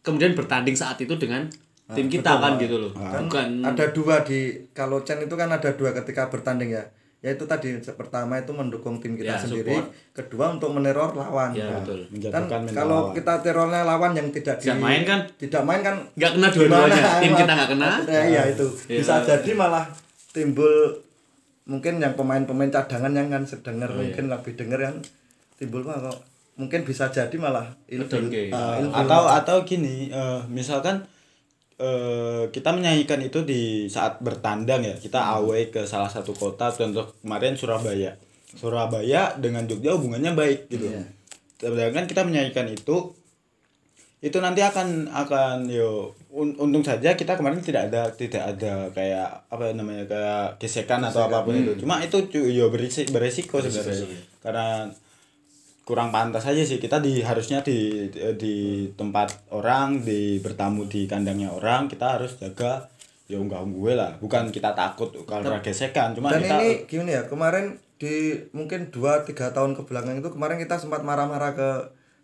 kemudian 0.00 0.32
bertanding 0.32 0.74
saat 0.74 0.98
itu 0.98 1.14
dengan 1.16 1.46
tim 1.88 2.06
kita 2.08 2.32
kan 2.36 2.56
gitu 2.56 2.76
loh 2.78 2.90
Kan 2.90 3.24
bukan 3.24 3.48
ada 3.62 3.84
dua 3.88 4.20
di 4.20 4.38
kalau 4.72 5.00
Chen 5.00 5.20
itu 5.20 5.32
kan 5.32 5.46
ada 5.46 5.70
dua 5.70 5.90
ketika 5.92 6.26
bertanding 6.26 6.72
ya 6.72 6.82
yaitu 7.18 7.42
tadi 7.42 7.74
pertama 7.90 8.36
itu 8.36 8.50
mendukung 8.50 8.98
tim 8.98 9.14
kita 9.14 9.34
Ya, 9.34 9.38
sendiri 9.38 9.72
support. 9.72 9.88
kedua 10.12 10.46
untuk 10.52 10.70
meneror 10.70 11.10
lawan 11.12 11.50
Ya, 11.50 11.66
Nah, 11.68 11.80
betul. 11.80 12.06
kan 12.28 12.44
kalau 12.68 13.10
lawan. 13.10 13.14
kita 13.14 13.34
terornya 13.40 13.82
lawan 13.82 14.12
yang 14.12 14.28
tidak 14.30 14.58
Tidak 14.58 14.76
main 14.76 15.02
kan? 15.02 15.26
tidak 15.34 15.62
main 15.62 15.80
kan 15.80 15.96
Nggak 16.12 16.30
kena 16.32 16.46
dua-duanya. 16.50 17.02
Tim 17.18 17.32
kita 17.34 17.52
nggak 17.52 17.70
kena. 17.72 17.88
ya, 18.04 18.22
iya 18.26 18.42
itu 18.48 18.66
Ya. 18.86 18.98
bisa 18.98 19.14
jadi 19.20 19.50
malah 19.52 19.86
timbul 20.30 20.70
mungkin 21.64 21.98
yang 21.98 22.14
pemain-pemain 22.14 22.70
cadangan 22.70 23.10
yang 23.10 23.26
kan 23.28 23.42
sedengar 23.42 23.88
Oh, 23.88 23.96
iya. 23.96 24.00
mungkin 24.06 24.24
lebih 24.28 24.52
denger 24.54 24.78
kan 24.80 24.94
timbul 25.56 25.82
mah 25.82 25.98
kok 25.98 26.18
mungkin 26.54 26.80
bisa 26.82 27.08
jadi 27.08 27.32
malah 27.36 27.74
ilfil 27.86 28.28
ah, 28.50 28.78
ilfil. 28.78 28.92
atau 28.92 29.22
atau 29.26 29.56
gini 29.62 30.08
eh, 30.08 30.40
misalkan 30.48 31.02
eh, 31.76 32.44
kita 32.48 32.72
menyanyikan 32.72 33.20
itu 33.20 33.44
di 33.44 33.86
saat 33.86 34.20
bertandang 34.20 34.82
ya. 34.82 34.94
Kita 34.96 35.36
away 35.40 35.68
ke 35.68 35.84
salah 35.84 36.08
satu 36.08 36.32
kota 36.32 36.72
contoh 36.72 37.12
kemarin 37.20 37.56
Surabaya. 37.56 38.16
Surabaya 38.56 39.36
dengan 39.36 39.68
Jogja 39.68 39.92
hubungannya 39.96 40.32
baik 40.32 40.72
gitu. 40.72 40.88
Iya. 40.88 41.04
sedangkan 41.56 42.04
kita 42.04 42.20
menyanyikan 42.20 42.68
itu 42.68 43.16
itu 44.20 44.38
nanti 44.44 44.60
akan 44.60 45.08
akan 45.08 45.68
yo 45.68 46.12
un- 46.28 46.56
untung 46.56 46.84
saja 46.84 47.16
kita 47.16 47.36
kemarin 47.36 47.64
tidak 47.64 47.88
ada 47.92 48.12
tidak 48.12 48.44
ada 48.44 48.88
kayak 48.92 49.44
apa 49.48 49.72
namanya 49.72 50.04
kayak 50.04 50.60
gesekan 50.60 51.00
atau 51.00 51.24
apa 51.28 51.44
pun 51.44 51.56
itu. 51.56 51.72
Cuma 51.80 52.00
itu 52.00 52.16
yo 52.32 52.68
berisi, 52.68 53.08
beresiko 53.08 53.60
sebenarnya. 53.60 54.04
karena 54.44 54.68
kurang 55.86 56.10
pantas 56.10 56.42
aja 56.50 56.66
sih. 56.66 56.82
Kita 56.82 56.98
di 56.98 57.22
harusnya 57.22 57.62
di 57.62 58.10
di 58.34 58.90
tempat 58.98 59.46
orang 59.54 60.02
di 60.02 60.42
bertamu 60.42 60.90
di 60.90 61.06
kandangnya 61.06 61.54
orang 61.54 61.86
kita 61.86 62.18
harus 62.18 62.34
jaga 62.42 62.90
ya 63.30 63.38
enggak 63.38 63.62
gue 63.70 63.92
lah. 63.94 64.18
Bukan 64.18 64.50
kita 64.50 64.74
takut 64.74 65.14
karena 65.22 65.62
gesekan 65.62 66.18
cuma 66.18 66.34
dan 66.34 66.42
kita 66.42 66.56
ini 66.58 66.70
gini 66.90 67.14
ya 67.14 67.22
kemarin 67.30 67.78
di 67.96 68.34
mungkin 68.50 68.90
2 68.90 69.24
3 69.24 69.54
tahun 69.54 69.72
ke 69.78 69.86
belakang 69.86 70.18
itu 70.18 70.28
kemarin 70.28 70.58
kita 70.58 70.76
sempat 70.76 71.06
marah-marah 71.06 71.54
ke 71.54 71.70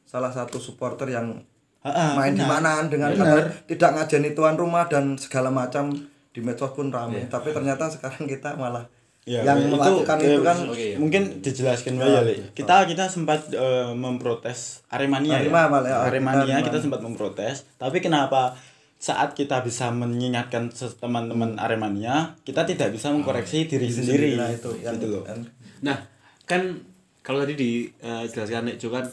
salah 0.05 0.35
satu 0.35 0.59
supporter 0.59 1.09
yang 1.09 1.41
Ah, 1.83 1.91
ah, 1.91 2.11
main 2.15 2.31
di 2.31 2.47
mana 2.47 2.79
dengan 2.87 3.11
Benar. 3.11 3.67
tidak 3.67 3.91
ngajeni 3.99 4.39
tuan 4.39 4.55
rumah 4.55 4.87
dan 4.87 5.19
segala 5.19 5.51
macam 5.51 5.91
di 6.31 6.39
medsos 6.39 6.71
pun 6.79 6.95
ramai 6.95 7.27
tapi 7.27 7.51
ternyata 7.51 7.91
sekarang 7.91 8.31
kita 8.31 8.55
malah 8.55 8.87
Ya, 9.23 9.47
yang 9.47 9.63
itu, 9.63 9.71
melakukan 9.71 10.19
eh, 10.19 10.35
itu 10.35 10.43
kan 10.43 10.59
oke, 10.67 10.75
ya. 10.83 10.97
mungkin 10.99 11.23
dijelaskan 11.39 11.95
aja 11.95 12.27
Li. 12.27 12.43
kita 12.59 12.91
kita 12.91 13.07
sempat 13.07 13.55
eh, 13.55 13.95
memprotes 13.95 14.83
Aremania 14.91 15.39
Arema 15.39 15.63
ya. 15.63 15.67
malah 15.71 15.87
ya, 15.87 15.97
Aremania 16.11 16.59
Arema. 16.59 16.67
kita 16.67 16.79
sempat 16.83 17.01
memprotes. 17.07 17.63
Tapi 17.79 18.03
kenapa 18.03 18.59
saat 18.99 19.39
kita 19.39 19.63
bisa 19.63 19.95
mengingatkan 19.95 20.75
teman-teman 20.75 21.55
Aremania 21.55 22.35
kita 22.43 22.67
tidak 22.67 22.91
bisa 22.91 23.15
mengkoreksi 23.15 23.71
diri 23.71 23.87
sendiri. 23.87 24.35
nah 24.35 24.51
itu 24.51 24.75
yang 24.83 24.99
gitu 24.99 25.15
loh. 25.15 25.23
kan. 25.23 25.39
Nah, 25.87 26.03
kan 26.43 26.83
kalau 27.23 27.47
tadi 27.47 27.55
dijelaskan 27.55 28.75
Nek 28.75 28.83
Jo 28.83 28.91
kan 28.91 29.07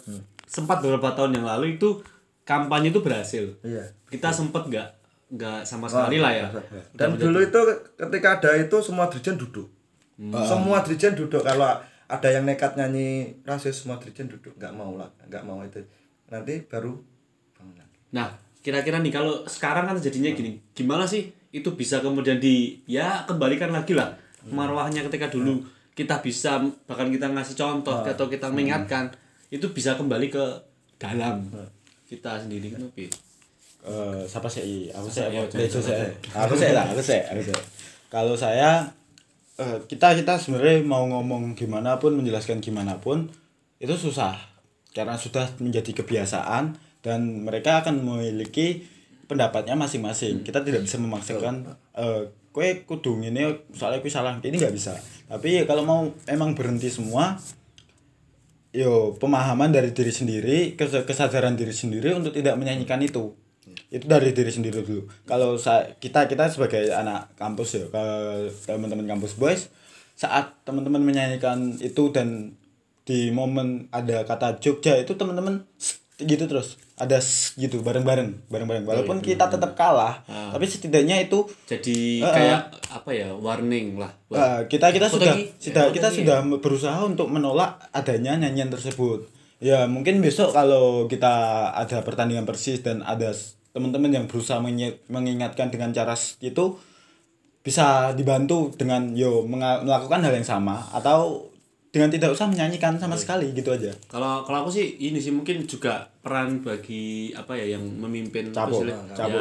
sempat 0.50 0.82
beberapa 0.82 1.14
tahun 1.14 1.38
yang 1.38 1.46
lalu 1.46 1.78
itu 1.78 2.02
kampanye 2.50 2.90
itu 2.90 3.06
berhasil. 3.06 3.46
iya. 3.62 3.86
Kita 4.10 4.34
sempat 4.34 4.66
nggak 4.66 4.90
nggak 5.38 5.62
sama 5.62 5.86
sekali 5.86 6.18
lah 6.18 6.34
ya. 6.34 6.50
dan 6.98 7.14
dulu 7.14 7.38
itu 7.38 7.62
ketika 7.94 8.42
ada 8.42 8.58
itu 8.58 8.82
semua 8.82 9.06
dirjen 9.14 9.38
duduk 9.38 9.70
semua 10.20 10.84
dirjen 10.84 11.16
duduk 11.16 11.42
kalau 11.42 11.80
ada 12.10 12.28
yang 12.28 12.44
nekat 12.44 12.76
nyanyi 12.76 13.32
rasis 13.48 13.86
semua 13.86 13.96
dirjen 14.02 14.28
duduk 14.28 14.52
nggak 14.60 14.74
mau 14.76 15.00
lah 15.00 15.08
nggak 15.26 15.44
mau 15.48 15.64
itu. 15.64 15.80
Nanti 16.28 16.62
baru 16.68 16.94
bangun 17.56 17.76
lagi. 17.80 17.98
Nah, 18.12 18.28
kira-kira 18.60 19.00
nih 19.00 19.14
kalau 19.16 19.48
sekarang 19.48 19.88
kan 19.88 19.96
jadinya 19.98 20.30
gini, 20.36 20.60
gimana 20.76 21.08
sih 21.08 21.32
itu 21.50 21.74
bisa 21.74 22.04
kemudian 22.04 22.38
di 22.38 22.78
ya 22.86 23.26
kembalikan 23.26 23.74
lagi 23.74 23.98
lah 23.98 24.14
marwahnya 24.46 25.02
ketika 25.10 25.28
dulu 25.34 25.66
kita 25.98 26.22
bisa 26.22 26.62
bahkan 26.86 27.10
kita 27.10 27.28
ngasih 27.28 27.58
contoh 27.58 28.06
atau 28.06 28.26
kita 28.30 28.48
mengingatkan 28.48 29.10
itu 29.50 29.66
bisa 29.74 29.98
kembali 29.98 30.30
ke 30.30 30.46
dalam 31.02 31.50
kita 32.06 32.38
sendiri 32.40 32.72
kan 32.78 32.86
Opi? 32.86 33.06
Eh, 33.80 34.22
siapa 34.28 34.48
sih? 34.52 34.92
Aku 34.94 35.08
sih 35.10 35.26
aku 35.26 35.48
sih? 35.50 35.82
aku 36.36 36.54
sih 36.56 36.72
lah 36.72 36.86
aku 36.86 37.02
sih 37.02 37.20
aku 37.20 37.42
sih. 37.42 37.56
Kalau 38.10 38.38
saya 38.38 38.86
eh, 39.60 39.80
kita 39.86 40.16
kita 40.16 40.40
sebenarnya 40.40 40.82
mau 40.88 41.04
ngomong 41.06 41.54
gimana 41.54 42.00
pun 42.00 42.16
menjelaskan 42.16 42.64
gimana 42.64 42.98
pun 43.04 43.28
itu 43.78 43.94
susah. 43.94 44.40
Karena 44.90 45.20
sudah 45.20 45.54
menjadi 45.62 46.02
kebiasaan 46.02 46.74
dan 47.06 47.20
mereka 47.46 47.86
akan 47.86 48.02
memiliki 48.02 48.88
pendapatnya 49.30 49.78
masing-masing. 49.78 50.42
Kita 50.42 50.66
tidak 50.66 50.88
bisa 50.88 50.98
memaksakan 50.98 51.70
eh 51.94 52.34
kue 52.50 52.82
kudu 52.88 53.22
ini 53.22 53.46
soalnya 53.78 54.02
kue 54.02 54.10
salah. 54.10 54.42
Ini 54.42 54.58
nggak 54.58 54.74
bisa. 54.74 54.98
Tapi 55.30 55.70
kalau 55.70 55.86
mau 55.86 56.02
emang 56.26 56.58
berhenti 56.58 56.90
semua 56.90 57.38
yo 58.70 59.18
pemahaman 59.18 59.74
dari 59.74 59.90
diri 59.94 60.14
sendiri 60.14 60.78
kes- 60.78 61.06
kesadaran 61.06 61.58
diri 61.58 61.74
sendiri 61.74 62.14
untuk 62.14 62.38
tidak 62.38 62.54
menyanyikan 62.54 63.02
itu 63.02 63.34
itu 63.90 64.06
dari 64.06 64.32
diri 64.32 64.50
sendiri 64.50 64.82
dulu. 64.82 65.06
Kalau 65.24 65.56
sa- 65.56 65.90
kita 65.96 66.26
kita 66.26 66.48
sebagai 66.48 66.90
anak 66.90 67.34
kampus 67.36 67.70
ya 67.76 67.86
ke 67.86 68.04
teman-teman 68.66 69.06
kampus 69.08 69.34
boys 69.34 69.68
saat 70.14 70.52
teman-teman 70.62 71.00
menyanyikan 71.00 71.74
itu 71.76 72.12
dan 72.12 72.54
di 73.04 73.30
momen 73.30 73.88
ada 73.90 74.22
kata 74.22 74.60
Jogja 74.60 74.94
itu 74.96 75.16
teman-teman 75.16 75.66
gitu 76.20 76.46
terus. 76.46 76.76
Ada 77.00 77.24
gitu 77.56 77.80
bareng-bareng 77.80 78.52
bareng-bareng. 78.52 78.84
Walaupun 78.84 79.24
kita 79.24 79.48
tetap 79.48 79.72
kalah 79.74 80.20
tapi 80.52 80.68
setidaknya 80.68 81.24
itu 81.24 81.48
jadi 81.64 82.00
Eh, 82.20 82.34
kayak 82.36 82.62
apa 82.92 83.10
ya 83.10 83.32
warning 83.32 83.96
lah 83.96 84.12
Uh, 84.30 84.62
kita 84.68 84.92
kita 84.92 85.08
sudah 85.08 85.34
sudah 85.58 85.90
kita 85.90 86.12
sudah 86.12 86.38
berusaha 86.60 87.00
untuk 87.02 87.32
menolak 87.32 87.82
adanya 87.90 88.36
nyanyian 88.36 88.70
tersebut. 88.70 89.26
Ya 89.60 89.88
mungkin 89.88 90.20
besok 90.20 90.52
kalau 90.52 91.08
kita 91.08 91.32
ada 91.74 92.04
pertandingan 92.04 92.46
persis 92.46 92.80
dan 92.80 93.02
ada 93.02 93.32
teman-teman 93.80 94.12
yang 94.12 94.26
berusaha 94.28 94.60
mengingatkan 95.08 95.72
dengan 95.72 95.96
cara 95.96 96.12
itu 96.44 96.76
bisa 97.60 98.12
dibantu 98.16 98.72
dengan 98.76 99.16
yo 99.16 99.48
melakukan 99.48 100.20
hal 100.20 100.34
yang 100.36 100.44
sama 100.44 100.84
atau 100.92 101.48
dengan 101.90 102.12
tidak 102.14 102.36
usah 102.38 102.46
menyanyikan 102.46 103.02
sama 103.02 103.18
sekali 103.18 103.50
gitu 103.56 103.74
aja. 103.74 103.90
Kalau 104.12 104.46
kalau 104.46 104.68
aku 104.68 104.70
sih 104.70 105.00
ini 105.02 105.18
sih 105.18 105.34
mungkin 105.34 105.66
juga 105.66 106.06
peran 106.22 106.62
bagi 106.62 107.34
apa 107.34 107.58
ya 107.58 107.80
yang 107.80 107.82
memimpin 107.82 108.54
Cabo, 108.54 108.86
ya, 108.86 108.94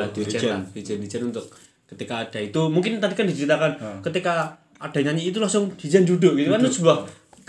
dirjen 0.09 0.41
dirjen. 0.41 0.51
lah, 0.57 0.63
dirjen 0.73 0.99
dirjen 1.03 1.23
untuk 1.29 1.45
ketika 1.85 2.25
ada 2.25 2.41
itu. 2.41 2.61
Mungkin 2.73 3.03
tadi 3.05 3.15
kan 3.19 3.27
diceritakan 3.29 3.71
Hmm. 3.77 4.01
ketika 4.01 4.57
ada 4.81 4.99
nyanyi 5.03 5.29
itu 5.29 5.39
langsung 5.43 5.77
dirjen 5.77 6.09
duduk 6.09 6.41
gitu 6.41 6.49
kan. 6.49 6.61
Itu 6.65 6.73
sebuah 6.81 6.99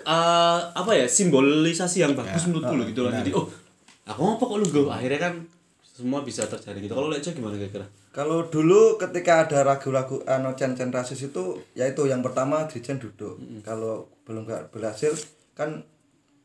eh, 0.04 0.60
apa 0.76 0.92
ya 0.92 1.08
simbolisasi 1.08 2.04
yang 2.04 2.14
bagus 2.16 2.52
menurutku 2.52 2.76
loh 2.76 2.86
gitu 2.88 3.02
loh. 3.08 3.12
Jadi 3.16 3.32
oh 3.32 3.48
aku 4.04 4.20
ngapa 4.20 4.44
kok 4.52 4.58
lu 4.60 4.68
go? 4.68 4.82
Akhirnya 4.92 5.32
kan 5.32 5.34
semua 6.00 6.20
bisa 6.22 6.44
terjadi 6.46 6.80
gitu. 6.80 6.94
Kalau 6.94 7.08
Leco 7.08 7.30
gimana 7.30 7.56
kira-kira? 7.56 7.86
Kalau 8.10 8.48
dulu 8.48 8.96
ketika 8.96 9.44
ada 9.44 9.62
ragu-ragu 9.62 10.24
anu 10.26 10.52
cen-cen 10.54 10.90
rasis 10.90 11.20
itu 11.26 11.44
yaitu 11.74 12.04
yang 12.06 12.20
pertama 12.20 12.64
dirjen 12.66 12.98
duduk. 12.98 13.36
Kalau 13.62 14.08
belum 14.24 14.44
nggak 14.44 14.70
berhasil 14.70 15.12
kan 15.54 15.84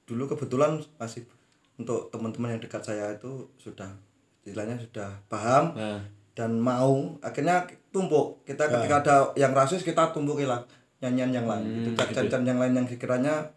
dulu 0.04 0.26
kebetulan 0.26 0.76
masih 0.94 1.22
untuk 1.74 2.06
teman-teman 2.08 2.52
yang 2.52 2.60
dekat 2.60 2.82
saya 2.82 3.10
itu 3.12 3.30
sudah 3.56 3.88
istilahnya 4.40 4.76
sudah 4.76 5.08
paham 5.26 5.72
Nah. 5.72 6.02
dan 6.32 6.54
mau 6.54 6.92
akhirnya 7.20 7.62
tumpuk 7.88 8.42
kita 8.42 8.66
ketika 8.68 8.96
ada 8.98 9.16
yang 9.34 9.50
rasis 9.50 9.80
kita 9.80 10.10
tumpukin 10.10 10.44
lah 10.44 10.60
nyanyian 10.98 11.32
yang 11.32 11.46
lain 11.46 11.64
itu 11.80 11.90
cen-cen 12.12 12.42
yang 12.42 12.58
lain 12.58 12.74
yang 12.74 12.84
sekiranya 12.84 13.48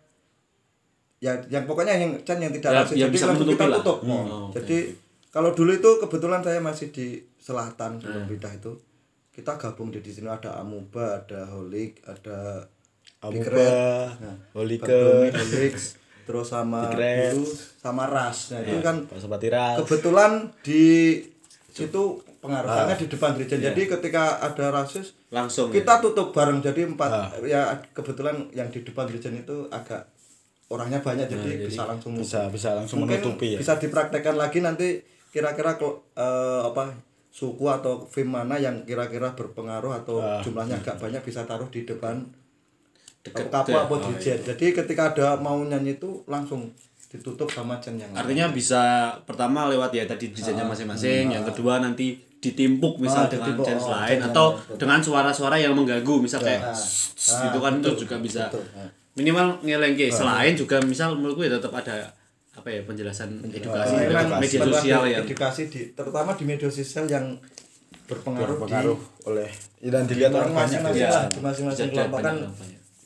ya 1.18 1.34
yang 1.48 1.66
pokoknya 1.66 1.94
yang 1.96 2.13
cen 2.22 2.38
yang 2.38 2.54
tidak 2.54 2.70
Ya, 2.70 2.77
rasis 2.80 2.96
yang 2.96 3.01
jadi 3.04 3.13
bisa 3.13 3.25
langsung 3.27 3.50
kita 3.50 3.66
lah. 3.66 3.77
tutup 3.82 3.98
Hmm. 4.00 4.12
Oh, 4.12 4.25
Oh, 4.30 4.48
jadi 4.54 4.77
kalau 5.29 5.51
dulu 5.51 5.72
itu 5.72 5.89
kebetulan 5.98 6.39
saya 6.39 6.60
masih 6.60 6.89
di 6.89 7.07
selatan 7.38 7.98
sebelum 7.98 8.24
Hmm. 8.24 8.31
pindah 8.31 8.53
itu 8.53 8.72
kita 9.31 9.53
gabung 9.55 9.89
di 9.89 10.00
di 10.00 10.10
sini 10.10 10.27
ada 10.27 10.57
Amuba 10.57 11.19
ada 11.19 11.46
Holik 11.48 12.01
ada 12.03 12.65
Amuba, 13.19 13.69
nah, 14.13 14.36
Holike, 14.53 14.84
Bardomi, 14.84 15.29
Holix, 15.31 15.98
terus 16.24 16.48
sama 16.48 16.89
dulu 16.91 17.46
sama 17.75 18.03
Ras 18.05 18.51
nah 18.51 18.62
itu 18.62 18.77
kan 18.79 18.96
Pak 19.03 19.17
Sobat 19.17 19.39
Tiras. 19.39 19.77
kebetulan 19.79 20.31
di 20.60 21.17
situ 21.67 22.03
pengaruhnya 22.38 22.88
Ah. 22.88 22.98
di 22.98 23.07
depan 23.07 23.34
gereja 23.34 23.55
Iya. 23.55 23.63
jadi 23.67 23.81
ketika 23.91 24.24
ada 24.39 24.65
rasis 24.72 25.13
Langsung 25.27 25.69
ya? 25.69 25.81
kita 25.81 26.00
tutup 26.00 26.29
bareng 26.29 26.60
jadi 26.60 26.86
empat 26.86 27.10
Ah. 27.10 27.27
ya 27.39 27.62
kebetulan 27.91 28.50
yang 28.51 28.67
di 28.67 28.81
depan 28.81 29.05
gereja 29.05 29.29
itu 29.29 29.65
agak 29.67 30.05
orangnya 30.67 31.00
banyak 31.00 31.27
jadi, 31.27 31.63
bisa 31.63 31.86
langsung 31.86 32.13
Nah, 32.13 32.19
bisa 32.19 32.41
bisa 32.50 32.69
langsung 32.75 33.01
mungkin 33.01 33.17
menutupi 33.19 33.55
ya. 33.55 33.60
bisa 33.60 33.77
dipraktekkan 33.77 34.36
lagi 34.36 34.60
nanti 34.60 35.00
kira-kira 35.38 35.77
kok 35.77 35.94
eh, 36.17 36.62
apa 36.65 36.89
suku 37.29 37.70
atau 37.70 38.01
film 38.03 38.34
mana 38.34 38.58
yang 38.58 38.82
kira-kira 38.82 39.29
berpengaruh 39.32 39.94
atau 39.96 40.17
Ah. 40.17 40.41
jumlahnya 40.41 40.82
agak 40.82 40.98
banyak 40.98 41.22
bisa 41.22 41.46
taruh 41.46 41.70
di 41.70 41.86
depan 41.86 42.17
Deket 43.22 43.51
kapal 43.51 43.70
ya? 43.70 43.84
apa 43.84 43.94
Oh, 43.94 44.00
dirjen. 44.01 44.39
Jadi 44.41 44.65
ketika 44.74 45.03
ada 45.12 45.27
mau 45.38 45.60
nyanyi 45.62 45.94
itu 45.94 46.25
langsung 46.25 46.65
ditutup 47.08 47.46
sama 47.48 47.77
jen 47.77 47.96
yang 47.96 48.09
lain. 48.09 48.20
Artinya 48.20 48.46
bisa 48.50 48.81
pertama 49.22 49.68
lewat 49.68 49.92
ya 49.92 50.03
tadi 50.03 50.31
desainnya 50.31 50.64
masing-masing, 50.64 51.29
yang 51.29 51.44
kedua 51.44 51.77
nanti 51.77 52.18
ditimpuk 52.38 52.98
misal 52.98 53.25
Ah, 53.25 53.29
dengan 53.29 53.53
chance 53.59 53.85
oh, 53.85 53.92
lain 53.92 54.20
atau 54.24 54.46
lain, 54.53 54.77
dengan 54.77 55.00
suara-suara 55.00 55.57
yang 55.57 55.74
mengganggu 55.74 56.16
misal 56.18 56.40
kayak 56.40 56.62
Ah, 56.64 56.72
sss 56.72 57.33
ah, 57.33 57.42
gitu 57.46 57.57
kan 57.57 57.74
itu 57.77 57.92
juga 57.98 58.16
bisa 58.18 58.42
betul, 58.48 58.64
ah. 58.74 58.88
minimal 59.14 59.57
ngelengke 59.59 60.07
selain 60.07 60.53
juga 60.53 60.77
misal 60.81 61.14
menurutku 61.14 61.42
ya 61.42 61.57
tetap 61.57 61.74
ada 61.74 62.07
apa 62.68 62.75
ya 62.75 62.82
penjelasan 62.84 63.30
edukasi 63.48 63.94
Memang 63.96 64.27
lewat 64.27 64.42
media 64.44 64.60
sosial 64.60 65.01
yang 65.08 65.24
edukasi 65.24 65.62
di 65.72 65.82
terutama 65.96 66.36
di 66.36 66.44
media 66.44 66.68
sosial 66.68 67.08
yang 67.08 67.40
berpengaruh, 68.12 68.60
berpengaruh 68.60 69.00
di 69.00 69.24
oleh 69.24 69.50
dan 69.88 70.03
di 70.03 70.20
dilihat 70.20 70.36
orang 70.36 70.51
banyak 70.51 70.84
masing-masing 70.84 71.08
ya. 71.08 71.16
lah 71.16 71.25
di 71.32 71.40
masing-masing 71.40 71.88
kelompok. 71.96 72.20
kan 72.20 72.36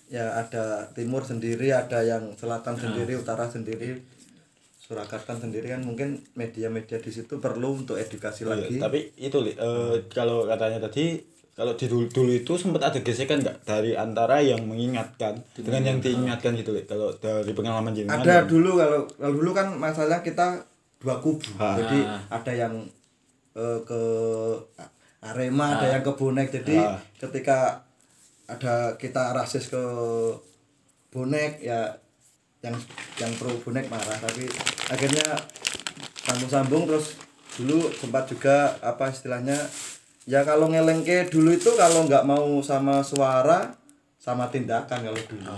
ya 0.10 0.26
ada 0.34 0.90
timur 0.98 1.22
sendiri 1.22 1.70
ada 1.70 2.02
yang 2.02 2.34
selatan 2.34 2.74
sendiri 2.74 3.14
utara 3.22 3.46
sendiri 3.46 4.02
Surakarta 4.82 5.38
sendiri 5.40 5.72
kan 5.72 5.86
mungkin 5.88 6.20
media-media 6.36 7.00
di 7.00 7.14
situ 7.14 7.40
perlu 7.40 7.86
untuk 7.86 7.96
edukasi 7.96 8.44
Iya, 8.44 8.50
lagi. 8.52 8.76
tapi 8.76 9.00
itu 9.16 9.38
Li, 9.40 9.56
eh, 9.56 10.04
kalau 10.12 10.44
katanya 10.44 10.84
tadi 10.90 11.16
kalau 11.52 11.74
di 11.74 11.86
dulu, 11.86 12.08
dulu 12.08 12.32
itu 12.32 12.54
sempat 12.56 12.82
ada 12.82 13.00
gesekan 13.00 13.40
nggak 13.40 13.58
dari 13.62 13.92
antara 13.94 14.40
yang 14.40 14.64
mengingatkan 14.64 15.36
dengan 15.54 15.84
yang 15.86 15.98
diingatkan 15.98 16.56
gitu 16.56 16.72
Li? 16.72 16.84
kalau 16.86 17.12
dari 17.14 17.52
pengalaman 17.52 17.92
jenengan 17.92 18.18
ada 18.18 18.34
yang- 18.38 18.48
dulu 18.48 18.72
kalau 18.76 19.00
kalau 19.10 19.34
dulu 19.34 19.52
kan 19.52 19.68
masalah 19.74 20.20
kita 20.20 20.64
dua 20.98 21.18
kubu 21.18 21.44
Ah. 21.58 21.76
jadi 21.76 22.00
ada 22.30 22.52
yang 22.54 22.74
eh, 23.52 23.80
ke 23.82 24.02
Arema 25.22 25.76
ada 25.76 25.88
yang 25.90 26.02
ke 26.02 26.12
bonek 26.12 26.50
jadi 26.52 26.80
Ah. 26.80 26.98
ketika 27.20 27.84
ada 28.48 28.96
kita 28.96 29.32
rasis 29.32 29.68
ke 29.68 29.84
bonek 31.10 31.60
ya 31.60 31.92
yang 32.62 32.76
yang 33.18 33.32
pro 33.36 33.52
bonek 33.60 33.86
marah 33.88 34.18
tapi 34.18 34.48
akhirnya 34.88 35.26
sambung-sambung 36.22 36.86
terus 36.86 37.18
dulu 37.54 37.92
sempat 37.92 38.24
juga 38.26 38.78
apa 38.80 39.10
istilahnya 39.10 39.58
ya 40.30 40.46
kalau 40.46 40.70
ngelengke 40.70 41.30
dulu 41.30 41.54
itu 41.54 41.74
kalau 41.74 42.06
nggak 42.06 42.24
mau 42.26 42.62
sama 42.62 43.02
suara 43.02 43.74
sama 44.22 44.50
tindakan 44.54 45.02
kalau 45.02 45.22
dulu. 45.26 45.50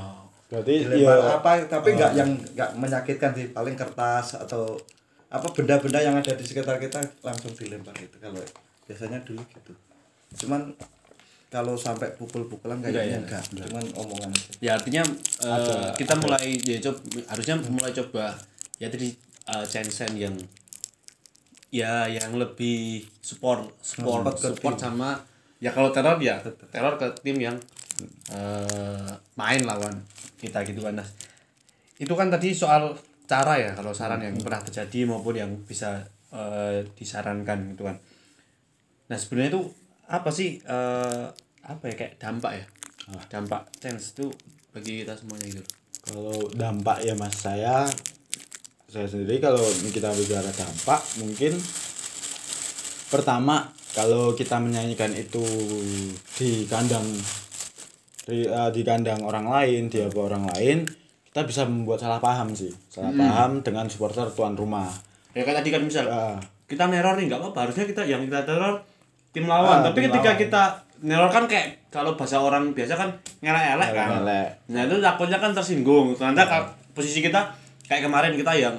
Berarti 0.47 0.73
dilempar 0.85 1.17
ya 1.19 1.33
apa 1.41 1.51
tapi 1.65 1.89
nggak 1.97 2.11
yang 2.13 2.31
nggak 2.55 2.69
menyakitkan 2.79 3.31
sih 3.35 3.51
paling 3.51 3.75
kertas 3.75 4.39
atau 4.39 4.77
apa 5.33 5.49
benda-benda 5.49 5.97
yang 5.97 6.13
ada 6.13 6.31
di 6.37 6.45
sekitar 6.45 6.77
kita 6.77 7.01
langsung 7.25 7.51
dilempar 7.57 7.97
itu 7.97 8.15
kalau 8.21 8.39
biasanya 8.85 9.19
dulu 9.25 9.41
gitu. 9.49 9.73
Cuman 10.45 10.71
kalau 11.49 11.77
sampai 11.77 12.09
pukul-pukulan 12.17 12.81
kayaknya 12.81 13.21
enggak, 13.21 13.45
cuman 13.45 13.85
omongan 13.93 14.33
aja. 14.33 14.51
Ya 14.57 14.71
artinya 14.73 15.03
eh, 15.45 15.89
kita 15.97 16.17
mulai 16.17 16.57
ya 16.65 16.77
coba 16.81 16.97
harusnya 17.29 17.55
mulai 17.69 17.93
coba 17.93 18.33
ya 18.81 18.89
tadi 18.89 19.13
uh, 19.49 19.65
Chen 19.65 19.85
yang 20.17 20.33
ya 21.73 22.05
yang 22.05 22.37
lebih 22.37 23.01
support 23.17 23.65
support 23.81 24.21
Support 24.21 24.37
ke 24.37 24.47
support 24.53 24.77
sama 24.77 25.09
ya 25.57 25.73
kalau 25.73 25.89
teror 25.89 26.21
ya 26.21 26.37
teror 26.69 27.01
ke 27.01 27.09
tim 27.25 27.41
yang 27.41 27.57
eh, 28.29 29.09
main 29.33 29.61
lawan 29.65 30.05
kita 30.37 30.61
gitu 30.69 30.85
kan 30.85 31.01
Nah, 31.01 31.07
itu 31.97 32.13
kan 32.13 32.29
tadi 32.29 32.53
soal 32.53 32.93
cara 33.25 33.57
ya 33.57 33.71
kalau 33.73 33.89
saran 33.89 34.21
yang 34.21 34.37
pernah 34.37 34.61
terjadi 34.61 35.09
maupun 35.09 35.33
yang 35.33 35.51
bisa 35.65 36.05
eh, 36.29 36.85
disarankan 36.93 37.73
gitu 37.73 37.89
kan. 37.89 37.97
Nah 39.09 39.17
sebenarnya 39.17 39.57
itu 39.57 39.63
apa 40.05 40.29
sih 40.29 40.61
eh, 40.61 41.25
apa 41.65 41.83
ya 41.89 41.95
kayak 41.97 42.21
dampak 42.21 42.51
ya? 42.61 42.65
Dampak 43.33 43.73
chance 43.81 44.13
itu 44.13 44.29
bagi 44.69 45.01
kita 45.01 45.17
semuanya 45.17 45.57
gitu. 45.57 45.63
Kalau 46.05 46.37
dampak 46.53 47.01
ya 47.01 47.17
mas 47.17 47.33
saya 47.33 47.87
saya 48.93 49.09
sendiri 49.09 49.41
kalau 49.41 49.65
kita 49.89 50.13
bicara 50.13 50.53
dampak 50.53 51.01
mungkin 51.17 51.57
pertama 53.09 53.65
kalau 53.97 54.37
kita 54.37 54.61
menyanyikan 54.61 55.09
itu 55.17 55.41
di 56.37 56.69
kandang 56.69 57.01
di, 58.29 58.45
eh, 58.45 58.69
di 58.69 58.81
kandang 58.85 59.25
orang 59.25 59.49
lain 59.49 59.89
di 59.89 59.97
apa 59.97 60.19
orang 60.21 60.45
lain 60.53 60.85
kita 61.33 61.41
bisa 61.49 61.65
membuat 61.65 61.97
salah 61.97 62.21
paham 62.21 62.53
sih. 62.53 62.69
Salah 62.93 63.09
paham 63.09 63.65
dengan 63.65 63.89
supporter 63.89 64.29
tuan 64.29 64.53
rumah. 64.53 64.85
Ya 65.33 65.41
kayak 65.41 65.65
tadi 65.65 65.73
kan 65.73 65.81
misal 65.81 66.05
Ah. 66.05 66.37
kita 66.69 66.85
neror 66.85 67.17
nih 67.17 67.25
nggak 67.25 67.41
apa-apa 67.41 67.59
harusnya 67.65 67.89
kita 67.89 68.05
yang 68.05 68.21
kita 68.29 68.45
teror 68.45 68.77
tim 69.33 69.49
lawan. 69.49 69.81
Ah, 69.81 69.89
tapi 69.89 70.05
tim 70.05 70.13
ketika 70.13 70.37
lawan. 70.37 70.41
kita 70.45 70.61
neror 71.01 71.29
kan 71.33 71.49
kayak 71.49 71.89
kalau 71.89 72.13
bahasa 72.13 72.37
orang 72.37 72.69
biasa 72.77 72.93
kan 72.93 73.09
ngelek-elek 73.41 73.89
kan. 73.97 74.09
Nah 74.69 74.81
itu 74.85 74.95
takutnya 75.01 75.41
kan 75.41 75.51
tersinggung. 75.57 76.13
Ternyata 76.13 76.45
kalau 76.45 76.65
posisi 76.93 77.25
kita 77.25 77.62
kayak 77.87 78.07
kemarin 78.07 78.33
kita 78.35 78.53
yang 78.55 78.75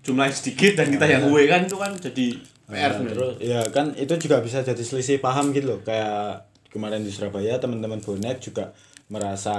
jumlahnya 0.00 0.34
sedikit 0.34 0.72
dan 0.80 0.88
kita 0.88 1.06
yang 1.06 1.22
away 1.28 1.44
kan 1.44 1.68
itu 1.68 1.76
kan 1.76 1.92
jadi 2.00 2.26
PR 2.70 2.90
sebenarnya. 2.94 3.14
terus. 3.18 3.34
Ya 3.42 3.60
kan 3.74 3.86
itu 3.98 4.14
juga 4.16 4.36
bisa 4.40 4.62
jadi 4.62 4.80
selisih 4.80 5.18
paham 5.18 5.50
gitu 5.50 5.76
loh. 5.76 5.80
Kayak 5.82 6.46
kemarin 6.70 7.02
di 7.02 7.10
Surabaya 7.10 7.58
teman-teman 7.58 7.98
bonek 8.00 8.38
juga 8.40 8.72
merasa 9.10 9.52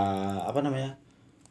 apa 0.48 0.64
namanya 0.64 0.96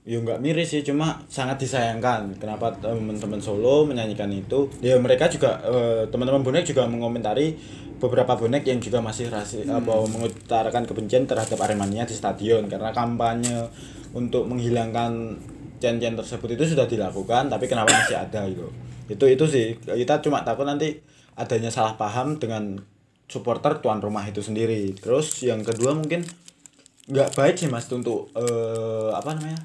ya 0.00 0.16
nggak 0.16 0.40
miris 0.40 0.72
sih 0.72 0.80
cuma 0.80 1.20
sangat 1.28 1.60
disayangkan 1.60 2.32
kenapa 2.40 2.72
teman-teman 2.80 3.38
Solo 3.38 3.84
menyanyikan 3.84 4.32
itu. 4.32 4.72
Ya 4.80 4.96
mereka 4.96 5.28
juga 5.28 5.60
eh, 5.62 6.02
teman-teman 6.08 6.40
bonek 6.40 6.64
juga 6.64 6.88
mengomentari 6.88 7.54
beberapa 8.00 8.32
bonek 8.32 8.64
yang 8.64 8.80
juga 8.80 9.04
masih 9.04 9.28
rasi 9.28 9.68
apa 9.68 9.92
mengutarakan 10.08 10.88
kebencian 10.88 11.28
terhadap 11.28 11.60
Aremania 11.60 12.08
di 12.08 12.16
stadion. 12.16 12.64
Karena 12.66 12.90
kampanye 12.96 13.68
untuk 14.16 14.48
menghilangkan 14.48 15.36
cen-cen 15.80 16.14
tersebut 16.14 16.54
itu 16.54 16.76
sudah 16.76 16.84
dilakukan 16.84 17.48
tapi 17.48 17.64
kenapa 17.66 17.90
masih 17.90 18.20
ada 18.20 18.44
gitu? 18.46 18.68
Itu 19.08 19.24
itu 19.26 19.44
sih. 19.48 19.66
Kita 19.80 20.20
cuma 20.20 20.44
takut 20.44 20.68
nanti 20.68 21.00
adanya 21.34 21.72
salah 21.72 21.96
paham 21.96 22.36
dengan 22.36 22.78
supporter 23.26 23.80
tuan 23.80 23.98
rumah 23.98 24.22
itu 24.28 24.44
sendiri. 24.44 24.92
Terus 25.00 25.40
yang 25.42 25.64
kedua 25.64 25.96
mungkin 25.96 26.22
nggak 27.10 27.34
baik 27.34 27.56
sih 27.58 27.66
mas 27.66 27.90
untuk 27.90 28.30
eh, 28.36 29.10
apa 29.10 29.34
namanya 29.34 29.58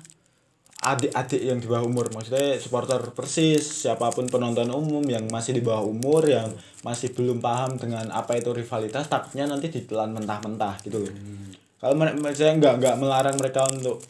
adik-adik 0.86 1.42
yang 1.42 1.58
di 1.58 1.68
bawah 1.68 1.86
umur. 1.86 2.06
Maksudnya 2.14 2.62
supporter 2.62 3.02
persis 3.12 3.62
siapa 3.62 4.14
pun 4.14 4.30
penonton 4.30 4.70
umum 4.70 5.02
yang 5.06 5.26
masih 5.34 5.58
di 5.58 5.62
bawah 5.66 5.86
umur 5.86 6.26
yang 6.30 6.54
masih 6.86 7.12
belum 7.12 7.42
paham 7.42 7.82
dengan 7.82 8.06
apa 8.14 8.38
itu 8.38 8.54
rivalitas 8.54 9.10
takutnya 9.10 9.50
nanti 9.50 9.74
ditelan 9.74 10.14
mentah-mentah 10.14 10.78
gitu 10.86 11.02
loh. 11.02 11.14
Kalau 11.82 11.96
mere- 11.98 12.18
saya 12.38 12.54
nggak 12.56 12.82
nggak 12.82 12.96
melarang 13.02 13.36
mereka 13.38 13.66
untuk 13.66 14.02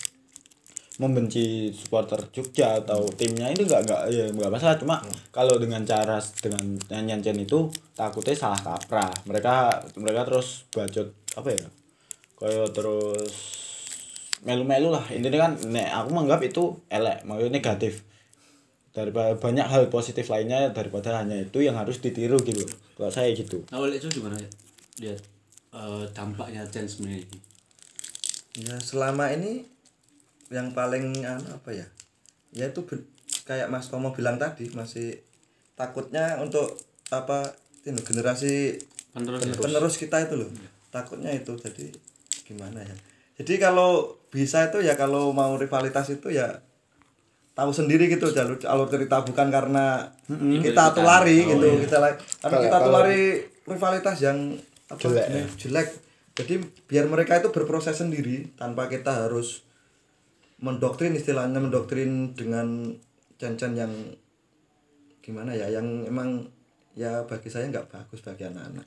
membenci 0.96 1.76
supporter 1.76 2.32
Jogja 2.32 2.80
atau 2.80 3.04
timnya 3.12 3.52
itu 3.52 3.68
nggak 3.68 3.82
nggak 3.84 4.02
ya 4.16 4.26
nggak 4.32 4.52
masalah. 4.52 4.80
Cuma 4.80 5.04
kalau 5.36 5.60
dengan 5.60 5.84
cara 5.84 6.24
dengan 6.40 6.80
nyanyian 6.88 7.36
itu 7.36 7.68
takutnya 7.96 8.36
salah 8.36 8.60
kaprah. 8.64 9.12
Mereka 9.28 9.56
mereka 10.00 10.24
terus 10.24 10.64
bacot 10.72 11.12
apa 11.36 11.50
ya 11.52 11.68
kayak 12.40 12.72
terus 12.72 13.34
melu-melu 14.48 14.96
lah. 14.96 15.04
Intinya 15.12 15.52
kan 15.52 15.52
nek 15.68 15.88
aku 15.92 16.10
menganggap 16.16 16.42
itu 16.48 16.64
elek 16.88 17.28
maksudnya 17.28 17.52
negatif. 17.60 17.94
Daripada 18.96 19.36
banyak 19.36 19.68
hal 19.68 19.92
positif 19.92 20.32
lainnya 20.32 20.72
daripada 20.72 21.20
hanya 21.20 21.36
itu 21.36 21.60
yang 21.60 21.76
harus 21.76 22.00
ditiru 22.00 22.40
gitu. 22.40 22.64
Kalau 22.96 23.12
saya 23.12 23.36
gitu. 23.36 23.68
Nah, 23.68 23.84
oleh 23.84 24.00
itu 24.00 24.08
gimana? 24.08 24.40
Ya? 24.40 24.48
Lihat 25.04 25.20
eh, 25.76 26.04
dampaknya 26.16 26.64
chance 26.72 26.96
sebenarnya 26.96 27.28
ini. 27.28 27.40
ya 28.56 28.80
selama 28.80 29.36
ini 29.36 29.75
yang 30.48 30.72
paling 30.72 31.22
anu 31.22 31.48
apa 31.52 31.72
ya? 31.72 31.88
Ya 32.52 32.70
itu 32.70 32.86
kayak 33.44 33.68
Mas 33.68 33.88
Tomo 33.88 34.12
bilang 34.12 34.36
tadi 34.36 34.70
masih 34.70 35.22
takutnya 35.74 36.38
untuk 36.38 36.78
apa 37.10 37.52
ini 37.84 38.00
generasi 38.00 38.80
Penerus. 39.12 39.42
penerus, 39.42 39.60
penerus 39.62 39.96
kita 39.96 40.18
itu 40.22 40.36
loh. 40.36 40.50
Takutnya 40.90 41.32
itu 41.32 41.56
jadi 41.56 41.92
gimana 42.44 42.80
ya? 42.80 42.96
Jadi 43.36 43.58
kalau 43.58 44.16
bisa 44.30 44.64
itu 44.66 44.80
ya 44.80 44.94
kalau 44.94 45.32
mau 45.32 45.56
rivalitas 45.56 46.08
itu 46.10 46.30
ya 46.30 46.60
tahu 47.52 47.72
sendiri 47.72 48.08
gitu 48.08 48.28
jalur 48.30 48.60
alur 48.62 48.88
cerita 48.88 49.24
bukan 49.24 49.48
karena 49.48 50.12
kita 50.62 50.92
tulari 50.92 51.40
gitu 51.46 51.80
kita 51.80 51.98
la- 51.98 52.20
karena 52.38 52.60
kita 52.62 52.70
kalau- 52.74 52.86
tulari 52.86 53.22
rivalitas 53.64 54.18
yang 54.20 54.38
apa 54.86 55.00
Jelek, 55.02 55.26
jelek, 55.26 55.48
jelek. 55.58 55.88
Jadi 56.36 56.54
biar 56.86 57.08
mereka 57.08 57.40
itu 57.40 57.50
berproses 57.50 57.96
sendiri 57.96 58.52
tanpa 58.54 58.86
kita 58.86 59.26
harus 59.26 59.64
mendoktrin 60.58 61.14
istilahnya 61.14 61.60
mendoktrin 61.60 62.32
dengan 62.32 62.96
cen-cen 63.36 63.76
yang 63.76 63.92
gimana 65.20 65.52
ya 65.52 65.68
yang 65.68 65.84
emang 66.06 66.46
ya 66.96 67.26
bagi 67.28 67.52
saya 67.52 67.68
nggak 67.68 67.92
bagus 67.92 68.24
bagi 68.24 68.48
anak-anak 68.48 68.86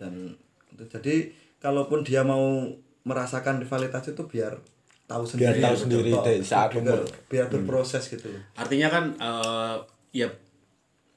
dan 0.00 0.32
itu 0.72 0.84
jadi 0.88 1.14
kalaupun 1.60 2.00
dia 2.00 2.24
mau 2.24 2.64
merasakan 3.04 3.60
rivalitas 3.60 4.08
itu 4.08 4.22
biar 4.24 4.56
tahu 5.04 5.26
Biar 5.36 5.52
sendiri 5.52 5.60
tahu 5.60 5.74
gitu. 5.74 5.82
sendiri 5.84 6.10
deh, 6.16 6.38
saat 6.40 6.70
biar, 6.72 6.80
umur. 6.80 7.00
biar 7.28 7.46
berproses 7.50 8.08
gitu 8.08 8.32
loh 8.32 8.40
Artinya 8.56 8.88
kan 8.88 9.04
eh, 9.12 9.76
ya 10.16 10.28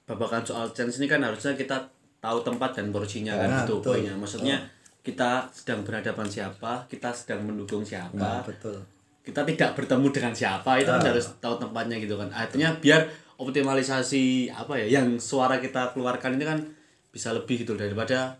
babakan 0.03 0.43
soal 0.43 0.67
chance 0.75 0.99
ini 0.99 1.07
kan 1.07 1.23
harusnya 1.23 1.55
kita 1.55 1.77
tahu 2.19 2.41
tempat 2.43 2.75
dan 2.75 2.89
porsinya 2.89 3.37
kan 3.37 3.49
Nah, 3.49 3.63
itu 3.63 3.79
betul. 3.79 4.01
poinnya. 4.01 4.13
Maksudnya 4.17 4.57
kita 5.05 5.45
sedang 5.53 5.85
berhadapan 5.85 6.25
siapa, 6.25 6.83
kita 6.89 7.13
sedang 7.13 7.45
mendukung 7.45 7.85
siapa. 7.85 8.17
nah 8.17 8.41
betul 8.41 8.81
kita 9.25 9.41
tidak 9.41 9.73
bertemu 9.73 10.07
dengan 10.13 10.33
siapa 10.37 10.77
itu 10.77 10.85
kan 10.87 11.01
Ah. 11.01 11.09
harus 11.09 11.25
tahu 11.41 11.57
tempatnya 11.57 11.97
gitu 11.97 12.13
kan. 12.15 12.29
Artinya 12.29 12.77
biar 12.77 13.09
optimalisasi 13.41 14.53
apa 14.53 14.77
ya 14.79 15.01
yang 15.01 15.17
suara 15.17 15.57
kita 15.57 15.91
keluarkan 15.91 16.37
ini 16.37 16.45
kan 16.45 16.59
bisa 17.09 17.33
lebih 17.33 17.65
gitu 17.65 17.73
daripada 17.75 18.37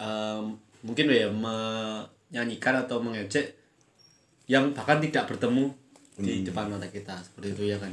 em, 0.00 0.56
mungkin 0.80 1.04
ya 1.12 1.28
menyanyikan 1.28 2.80
atau 2.80 2.98
mengejek 3.04 3.52
yang 4.48 4.72
bahkan 4.72 4.98
tidak 4.98 5.28
bertemu 5.30 5.68
di 6.16 6.42
depan 6.42 6.72
mata 6.72 6.88
kita. 6.88 7.14
Seperti 7.20 7.54
itu 7.54 7.62
ya 7.70 7.76
kan. 7.76 7.92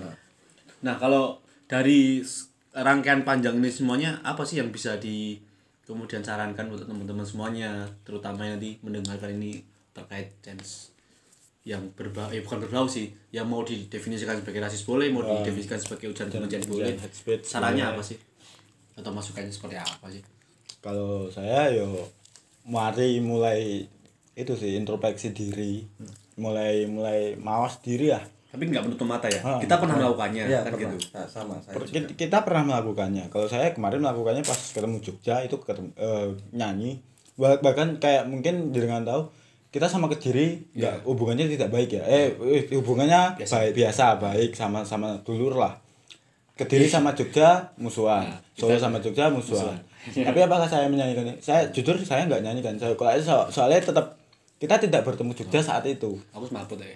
Nah 0.82 0.96
kalau 0.96 1.38
dari 1.68 2.24
rangkaian 2.72 3.28
panjang 3.28 3.60
ini 3.60 3.68
semuanya 3.68 4.22
apa 4.24 4.48
sih 4.48 4.64
yang 4.64 4.72
bisa 4.72 4.96
di 4.98 5.36
kemudian 5.84 6.24
sarankan 6.24 6.68
untuk 6.72 6.88
teman-teman 6.88 7.24
semuanya 7.24 7.88
terutama 8.04 8.44
yang 8.44 8.60
nanti 8.60 8.76
mendengarkan 8.84 9.40
ini 9.40 9.64
terkait 9.96 10.30
chance 10.44 10.92
yang 11.68 11.84
berbau 11.92 12.32
eh 12.32 12.40
bukan 12.40 12.64
berbau 12.64 12.88
sih 12.88 13.12
yang 13.36 13.44
mau 13.52 13.60
didefinisikan 13.60 14.40
sebagai 14.40 14.64
rasis 14.64 14.88
boleh 14.88 15.12
mau 15.12 15.20
didefinisikan 15.20 15.76
sebagai 15.76 16.16
ujaran 16.16 16.32
kebencian 16.32 16.64
boleh 16.64 16.96
sarannya 17.44 17.84
apa 17.84 18.00
sih? 18.00 18.16
Atau 18.96 19.12
masukannya 19.12 19.52
seperti 19.52 19.76
apa 19.76 20.08
sih? 20.08 20.24
Kalau 20.80 21.28
saya 21.28 21.68
yo 21.76 22.08
mari 22.64 23.20
mulai 23.20 23.84
itu 24.32 24.54
sih 24.56 24.80
introspeksi 24.80 25.36
diri. 25.36 25.84
Mulai 26.40 26.88
mulai 26.88 27.36
mawas 27.36 27.84
diri 27.84 28.16
lah. 28.16 28.24
Tapi 28.48 28.64
nggak 28.72 28.88
menutup 28.88 29.04
mata 29.04 29.28
ya? 29.28 29.44
Ah. 29.44 29.60
kita 29.60 29.76
pernah 29.76 30.00
melakukannya 30.00 30.44
ya 30.48 30.64
kan 30.64 30.72
pernah. 30.72 30.96
gitu? 30.96 30.98
Nah, 31.12 31.28
sama 31.28 31.56
saya 31.60 31.76
Per- 31.76 31.90
juga. 31.92 32.16
kita, 32.16 32.38
pernah 32.48 32.64
melakukannya. 32.64 33.28
Kalau 33.28 33.48
saya 33.52 33.76
kemarin 33.76 34.00
melakukannya 34.00 34.48
pas 34.48 34.56
ketemu 34.56 34.98
Jogja 35.04 35.44
itu 35.44 35.60
ketemu, 35.60 35.92
eh, 36.00 36.30
nyanyi. 36.56 37.04
Bah- 37.36 37.60
bahkan 37.60 38.00
kayak 38.00 38.32
mungkin 38.32 38.72
dengan 38.72 39.04
tahu 39.04 39.30
kita 39.78 39.86
sama 39.86 40.10
kediri 40.10 40.58
nggak 40.74 41.06
hubungannya 41.06 41.46
tidak 41.54 41.70
baik 41.70 42.02
ya. 42.02 42.04
Eh 42.10 42.34
eh, 42.34 42.66
hubungannya 42.74 43.38
baik 43.38 43.78
biasa 43.78 44.18
baik 44.18 44.58
sama 44.58 44.82
sama 44.82 45.14
dulur 45.22 45.54
lah. 45.54 45.78
Kediri 46.58 46.90
sama 46.90 47.14
Jogja 47.14 47.62
musuhan. 47.78 48.26
Solo 48.58 48.74
sama 48.82 48.98
Jogja 48.98 49.30
musuhan. 49.30 49.78
tapi 50.28 50.40
apakah 50.42 50.66
saya 50.66 50.90
menyanyikan? 50.90 51.30
Saya 51.38 51.70
jujur 51.70 51.94
saya 52.02 52.26
nggak 52.26 52.42
nyanyikan. 52.42 52.74
Saya 52.82 52.98
kalau 52.98 53.14
so- 53.22 53.50
soalnya 53.54 53.78
tetap 53.78 54.18
kita 54.58 54.82
tidak 54.82 55.06
bertemu 55.06 55.38
Jogja 55.38 55.62
saat 55.62 55.86
itu. 55.86 56.18
Aku 56.34 56.50
semaput 56.50 56.82
ya 56.82 56.90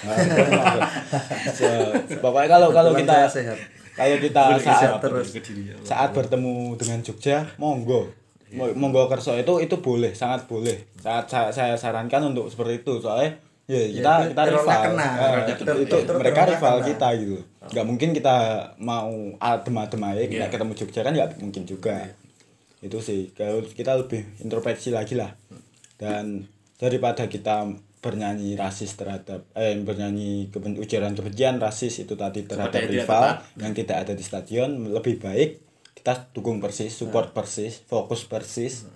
Nah, 0.00 0.16
so, 1.52 1.68
pokoknya 2.24 2.48
kalau 2.48 2.72
kalau 2.72 2.96
kita 2.96 3.28
kalau 3.92 4.16
kita 4.16 4.42
saat 4.56 4.96
saat 5.84 6.10
bertemu 6.16 6.72
dengan 6.80 7.04
Jogja 7.04 7.44
monggo. 7.60 8.08
Mo- 8.08 8.19
monggo 8.52 9.06
kerso 9.06 9.34
itu 9.34 9.62
itu 9.62 9.76
boleh 9.78 10.10
sangat 10.10 10.46
boleh. 10.46 10.74
Sangat 10.98 11.24
saya, 11.26 11.48
saya 11.50 11.74
sarankan 11.74 12.30
untuk 12.30 12.50
seperti 12.50 12.82
itu 12.82 12.98
soalnya 12.98 13.30
ya 13.70 13.78
kita 13.86 14.12
itu 14.26 14.30
kita 14.34 14.42
rival. 14.50 14.80
kena. 14.90 15.08
Eh, 15.14 15.54
Itu- 15.54 15.78
itu, 15.78 15.96
itu- 16.02 16.18
mereka 16.18 16.42
rival 16.42 16.76
kena. 16.76 16.88
kita 16.90 17.08
gitu. 17.16 17.38
Nggak 17.70 17.86
mungkin 17.86 18.08
kita 18.10 18.36
mau 18.78 19.10
adem-adem 19.38 20.02
aja 20.02 20.22
kita 20.26 20.46
ketemu 20.48 20.72
Jogja 20.74 21.00
kan 21.02 21.12
nggak 21.14 21.30
mungkin 21.38 21.62
juga. 21.62 21.94
Itu 22.80 22.98
sih 22.98 23.30
kalau 23.30 23.62
kita 23.62 23.94
lebih 23.94 24.26
introspeksi 24.40 24.90
lagi 24.90 25.14
lah. 25.14 25.30
Dan 25.94 26.48
daripada 26.76 27.28
kita 27.28 27.68
bernyanyi 28.00 28.56
rasis 28.56 28.96
terhadap 28.96 29.44
eh 29.52 29.76
bernyanyi 29.76 30.48
keben, 30.48 30.80
ujaran 30.80 31.12
kebencian 31.12 31.60
rasis 31.60 32.00
itu 32.00 32.16
tadi 32.16 32.48
terhadap 32.48 32.72
Seperti 32.72 33.04
rival 33.04 33.22
yang 33.60 33.72
tidak 33.76 33.96
ada 34.08 34.12
di 34.16 34.24
stadion 34.24 34.88
lebih 34.88 35.20
baik 35.20 35.60
kita 35.94 36.32
dukung 36.32 36.62
persis 36.64 36.92
support 36.92 37.36
persis 37.36 37.82
fokus 37.84 38.24
persis. 38.24 38.88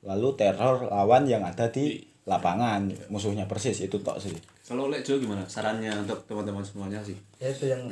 Lalu 0.00 0.32
teror 0.36 0.88
lawan 0.88 1.28
yang 1.28 1.44
ada 1.44 1.68
di 1.68 2.00
lapangan. 2.24 2.88
Musuhnya 3.12 3.44
persis 3.48 3.80
itu 3.84 4.00
tok 4.00 4.20
sih. 4.20 4.32
Kalau 4.64 4.86
oleh 4.86 5.02
Jo 5.02 5.18
gimana? 5.18 5.42
Sarannya 5.48 5.92
untuk 6.06 6.22
teman-teman 6.30 6.62
semuanya 6.62 7.02
sih. 7.02 7.18
Ya 7.42 7.50
itu 7.50 7.66
yang 7.66 7.90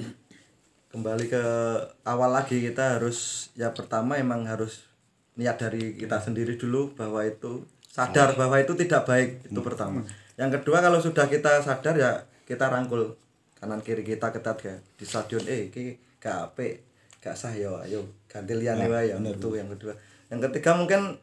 kembali 0.88 1.28
ke 1.28 1.44
awal 2.08 2.32
lagi 2.32 2.64
kita 2.64 2.96
harus 2.96 3.50
ya 3.52 3.74
pertama 3.76 4.16
emang 4.16 4.48
harus 4.48 4.88
niat 5.36 5.60
dari 5.60 5.94
kita 5.98 6.18
sendiri 6.22 6.56
dulu 6.56 6.96
bahwa 6.96 7.20
itu 7.26 7.66
sadar 7.88 8.34
bahwa 8.40 8.56
itu 8.62 8.72
tidak 8.78 9.04
baik 9.04 9.48
itu 9.48 9.60
pertama. 9.60 10.00
Yang 10.38 10.62
kedua 10.62 10.80
kalau 10.80 11.02
sudah 11.02 11.26
kita 11.26 11.60
sadar 11.60 11.94
ya 11.98 12.12
kita 12.48 12.70
rangkul 12.72 13.18
kanan 13.58 13.82
kiri 13.84 14.06
kita 14.06 14.30
ketat 14.32 14.58
ya. 14.64 14.76
Di 14.96 15.04
stadion 15.04 15.44
eh 15.44 15.68
iki 15.68 15.98
gak 16.18 16.52
apik 16.52 16.82
gak 17.18 17.34
sah 17.34 17.54
yo 17.54 17.78
ayo 17.82 18.06
ganti 18.28 18.52
liyane 18.54 18.86
wae 18.86 19.10
ya 19.10 19.16
itu 19.18 19.48
yang 19.56 19.68
kedua. 19.72 19.96
Yang 20.28 20.40
ketiga 20.52 20.76
mungkin 20.76 21.16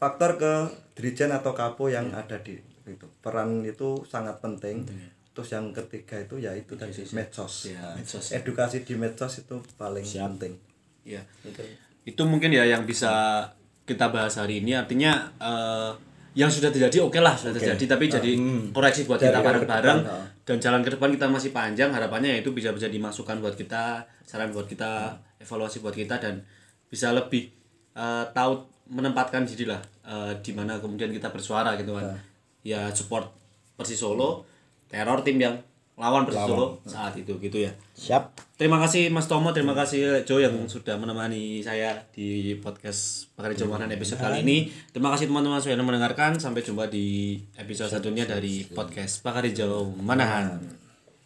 faktor 0.00 0.40
ke 0.40 0.52
dirijen 0.96 1.30
atau 1.30 1.52
kapo 1.52 1.92
yang 1.92 2.08
ada 2.16 2.40
di 2.40 2.56
itu. 2.88 3.06
Peran 3.20 3.60
itu 3.62 4.02
sangat 4.08 4.40
penting. 4.40 4.88
Terus 5.36 5.54
yang 5.54 5.70
ketiga 5.70 6.18
itu 6.18 6.40
ya 6.40 6.50
itu 6.56 6.74
tadi 6.74 6.90
medsos. 7.14 7.70
Ya, 7.70 7.78
Nah, 7.78 7.94
medsos. 8.00 8.32
edukasi 8.34 8.82
di 8.82 8.96
medsos 8.96 9.44
itu 9.44 9.60
paling 9.76 10.02
penting. 10.02 10.56
Iya. 11.04 11.22
Itu. 11.44 11.62
itu 12.08 12.22
mungkin 12.24 12.48
ya 12.56 12.64
yang 12.64 12.88
bisa 12.88 13.44
kita 13.84 14.08
bahas 14.08 14.40
hari 14.40 14.64
ini. 14.64 14.72
Artinya 14.72 15.28
eh, 15.36 15.92
yang 16.38 16.46
sudah 16.46 16.70
terjadi 16.70 17.02
oke 17.02 17.18
lah 17.18 17.34
sudah 17.34 17.50
terjadi 17.58 17.98
tapi 17.98 18.06
jadi 18.06 18.30
koreksi 18.70 19.10
buat 19.10 19.18
kita 19.18 19.42
Dari 19.42 19.46
bareng-bareng. 19.50 19.98
oh. 20.06 20.24
dan 20.46 20.56
jalan 20.62 20.86
ke 20.86 20.94
depan 20.94 21.10
kita 21.10 21.26
masih 21.26 21.50
panjang 21.50 21.90
harapannya 21.90 22.38
itu 22.38 22.54
bisa 22.54 22.70
bisa 22.70 22.86
dimasukkan 22.86 23.42
buat 23.42 23.58
kita 23.58 24.06
saran 24.22 24.54
buat 24.54 24.70
kita 24.70 25.18
evaluasi 25.42 25.82
buat 25.82 25.98
kita 25.98 26.22
dan 26.22 26.38
bisa 26.86 27.10
lebih 27.10 27.50
eh, 27.98 28.24
tahu 28.30 28.62
menempatkan 28.94 29.42
diri 29.50 29.66
lah 29.66 29.82
eh, 30.06 30.38
di 30.38 30.54
mana 30.54 30.78
kemudian 30.78 31.10
kita 31.10 31.34
bersuara 31.34 31.74
gitu 31.74 31.98
kan. 31.98 32.14
Ya 32.62 32.86
support 32.94 33.34
Persis 33.74 33.98
Solo 33.98 34.46
teror 34.86 35.26
tim 35.26 35.42
yang 35.42 35.58
lawan 35.98 36.24
Persis 36.24 36.46
Solo 36.46 36.78
saat 36.86 37.18
itu 37.18 37.34
gitu 37.42 37.58
ya 37.58 37.74
Siap. 37.98 38.54
Terima 38.54 38.78
kasih 38.78 39.10
Mas 39.10 39.26
Tomo, 39.26 39.50
terima 39.50 39.74
kasih 39.74 40.22
Jo 40.22 40.38
yang 40.38 40.54
sudah 40.70 40.94
menemani 40.94 41.58
saya 41.66 41.98
di 42.14 42.54
podcast 42.62 43.30
Pakar 43.34 43.58
Jaumanan 43.58 43.90
episode 43.90 44.22
kali 44.22 44.46
ini. 44.46 44.70
Terima 44.94 45.10
kasih 45.10 45.26
teman-teman 45.26 45.58
sudah 45.58 45.78
mendengarkan. 45.82 46.38
Sampai 46.38 46.62
jumpa 46.62 46.86
di 46.86 47.38
episode 47.58 47.90
satunya 47.90 48.22
dari 48.22 48.66
podcast 48.70 49.22
Pakar 49.26 49.50
Jauh 49.50 49.94
Manahan. 49.98 50.62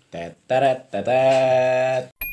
Teteret 0.08 0.88
tetet. 0.88 2.31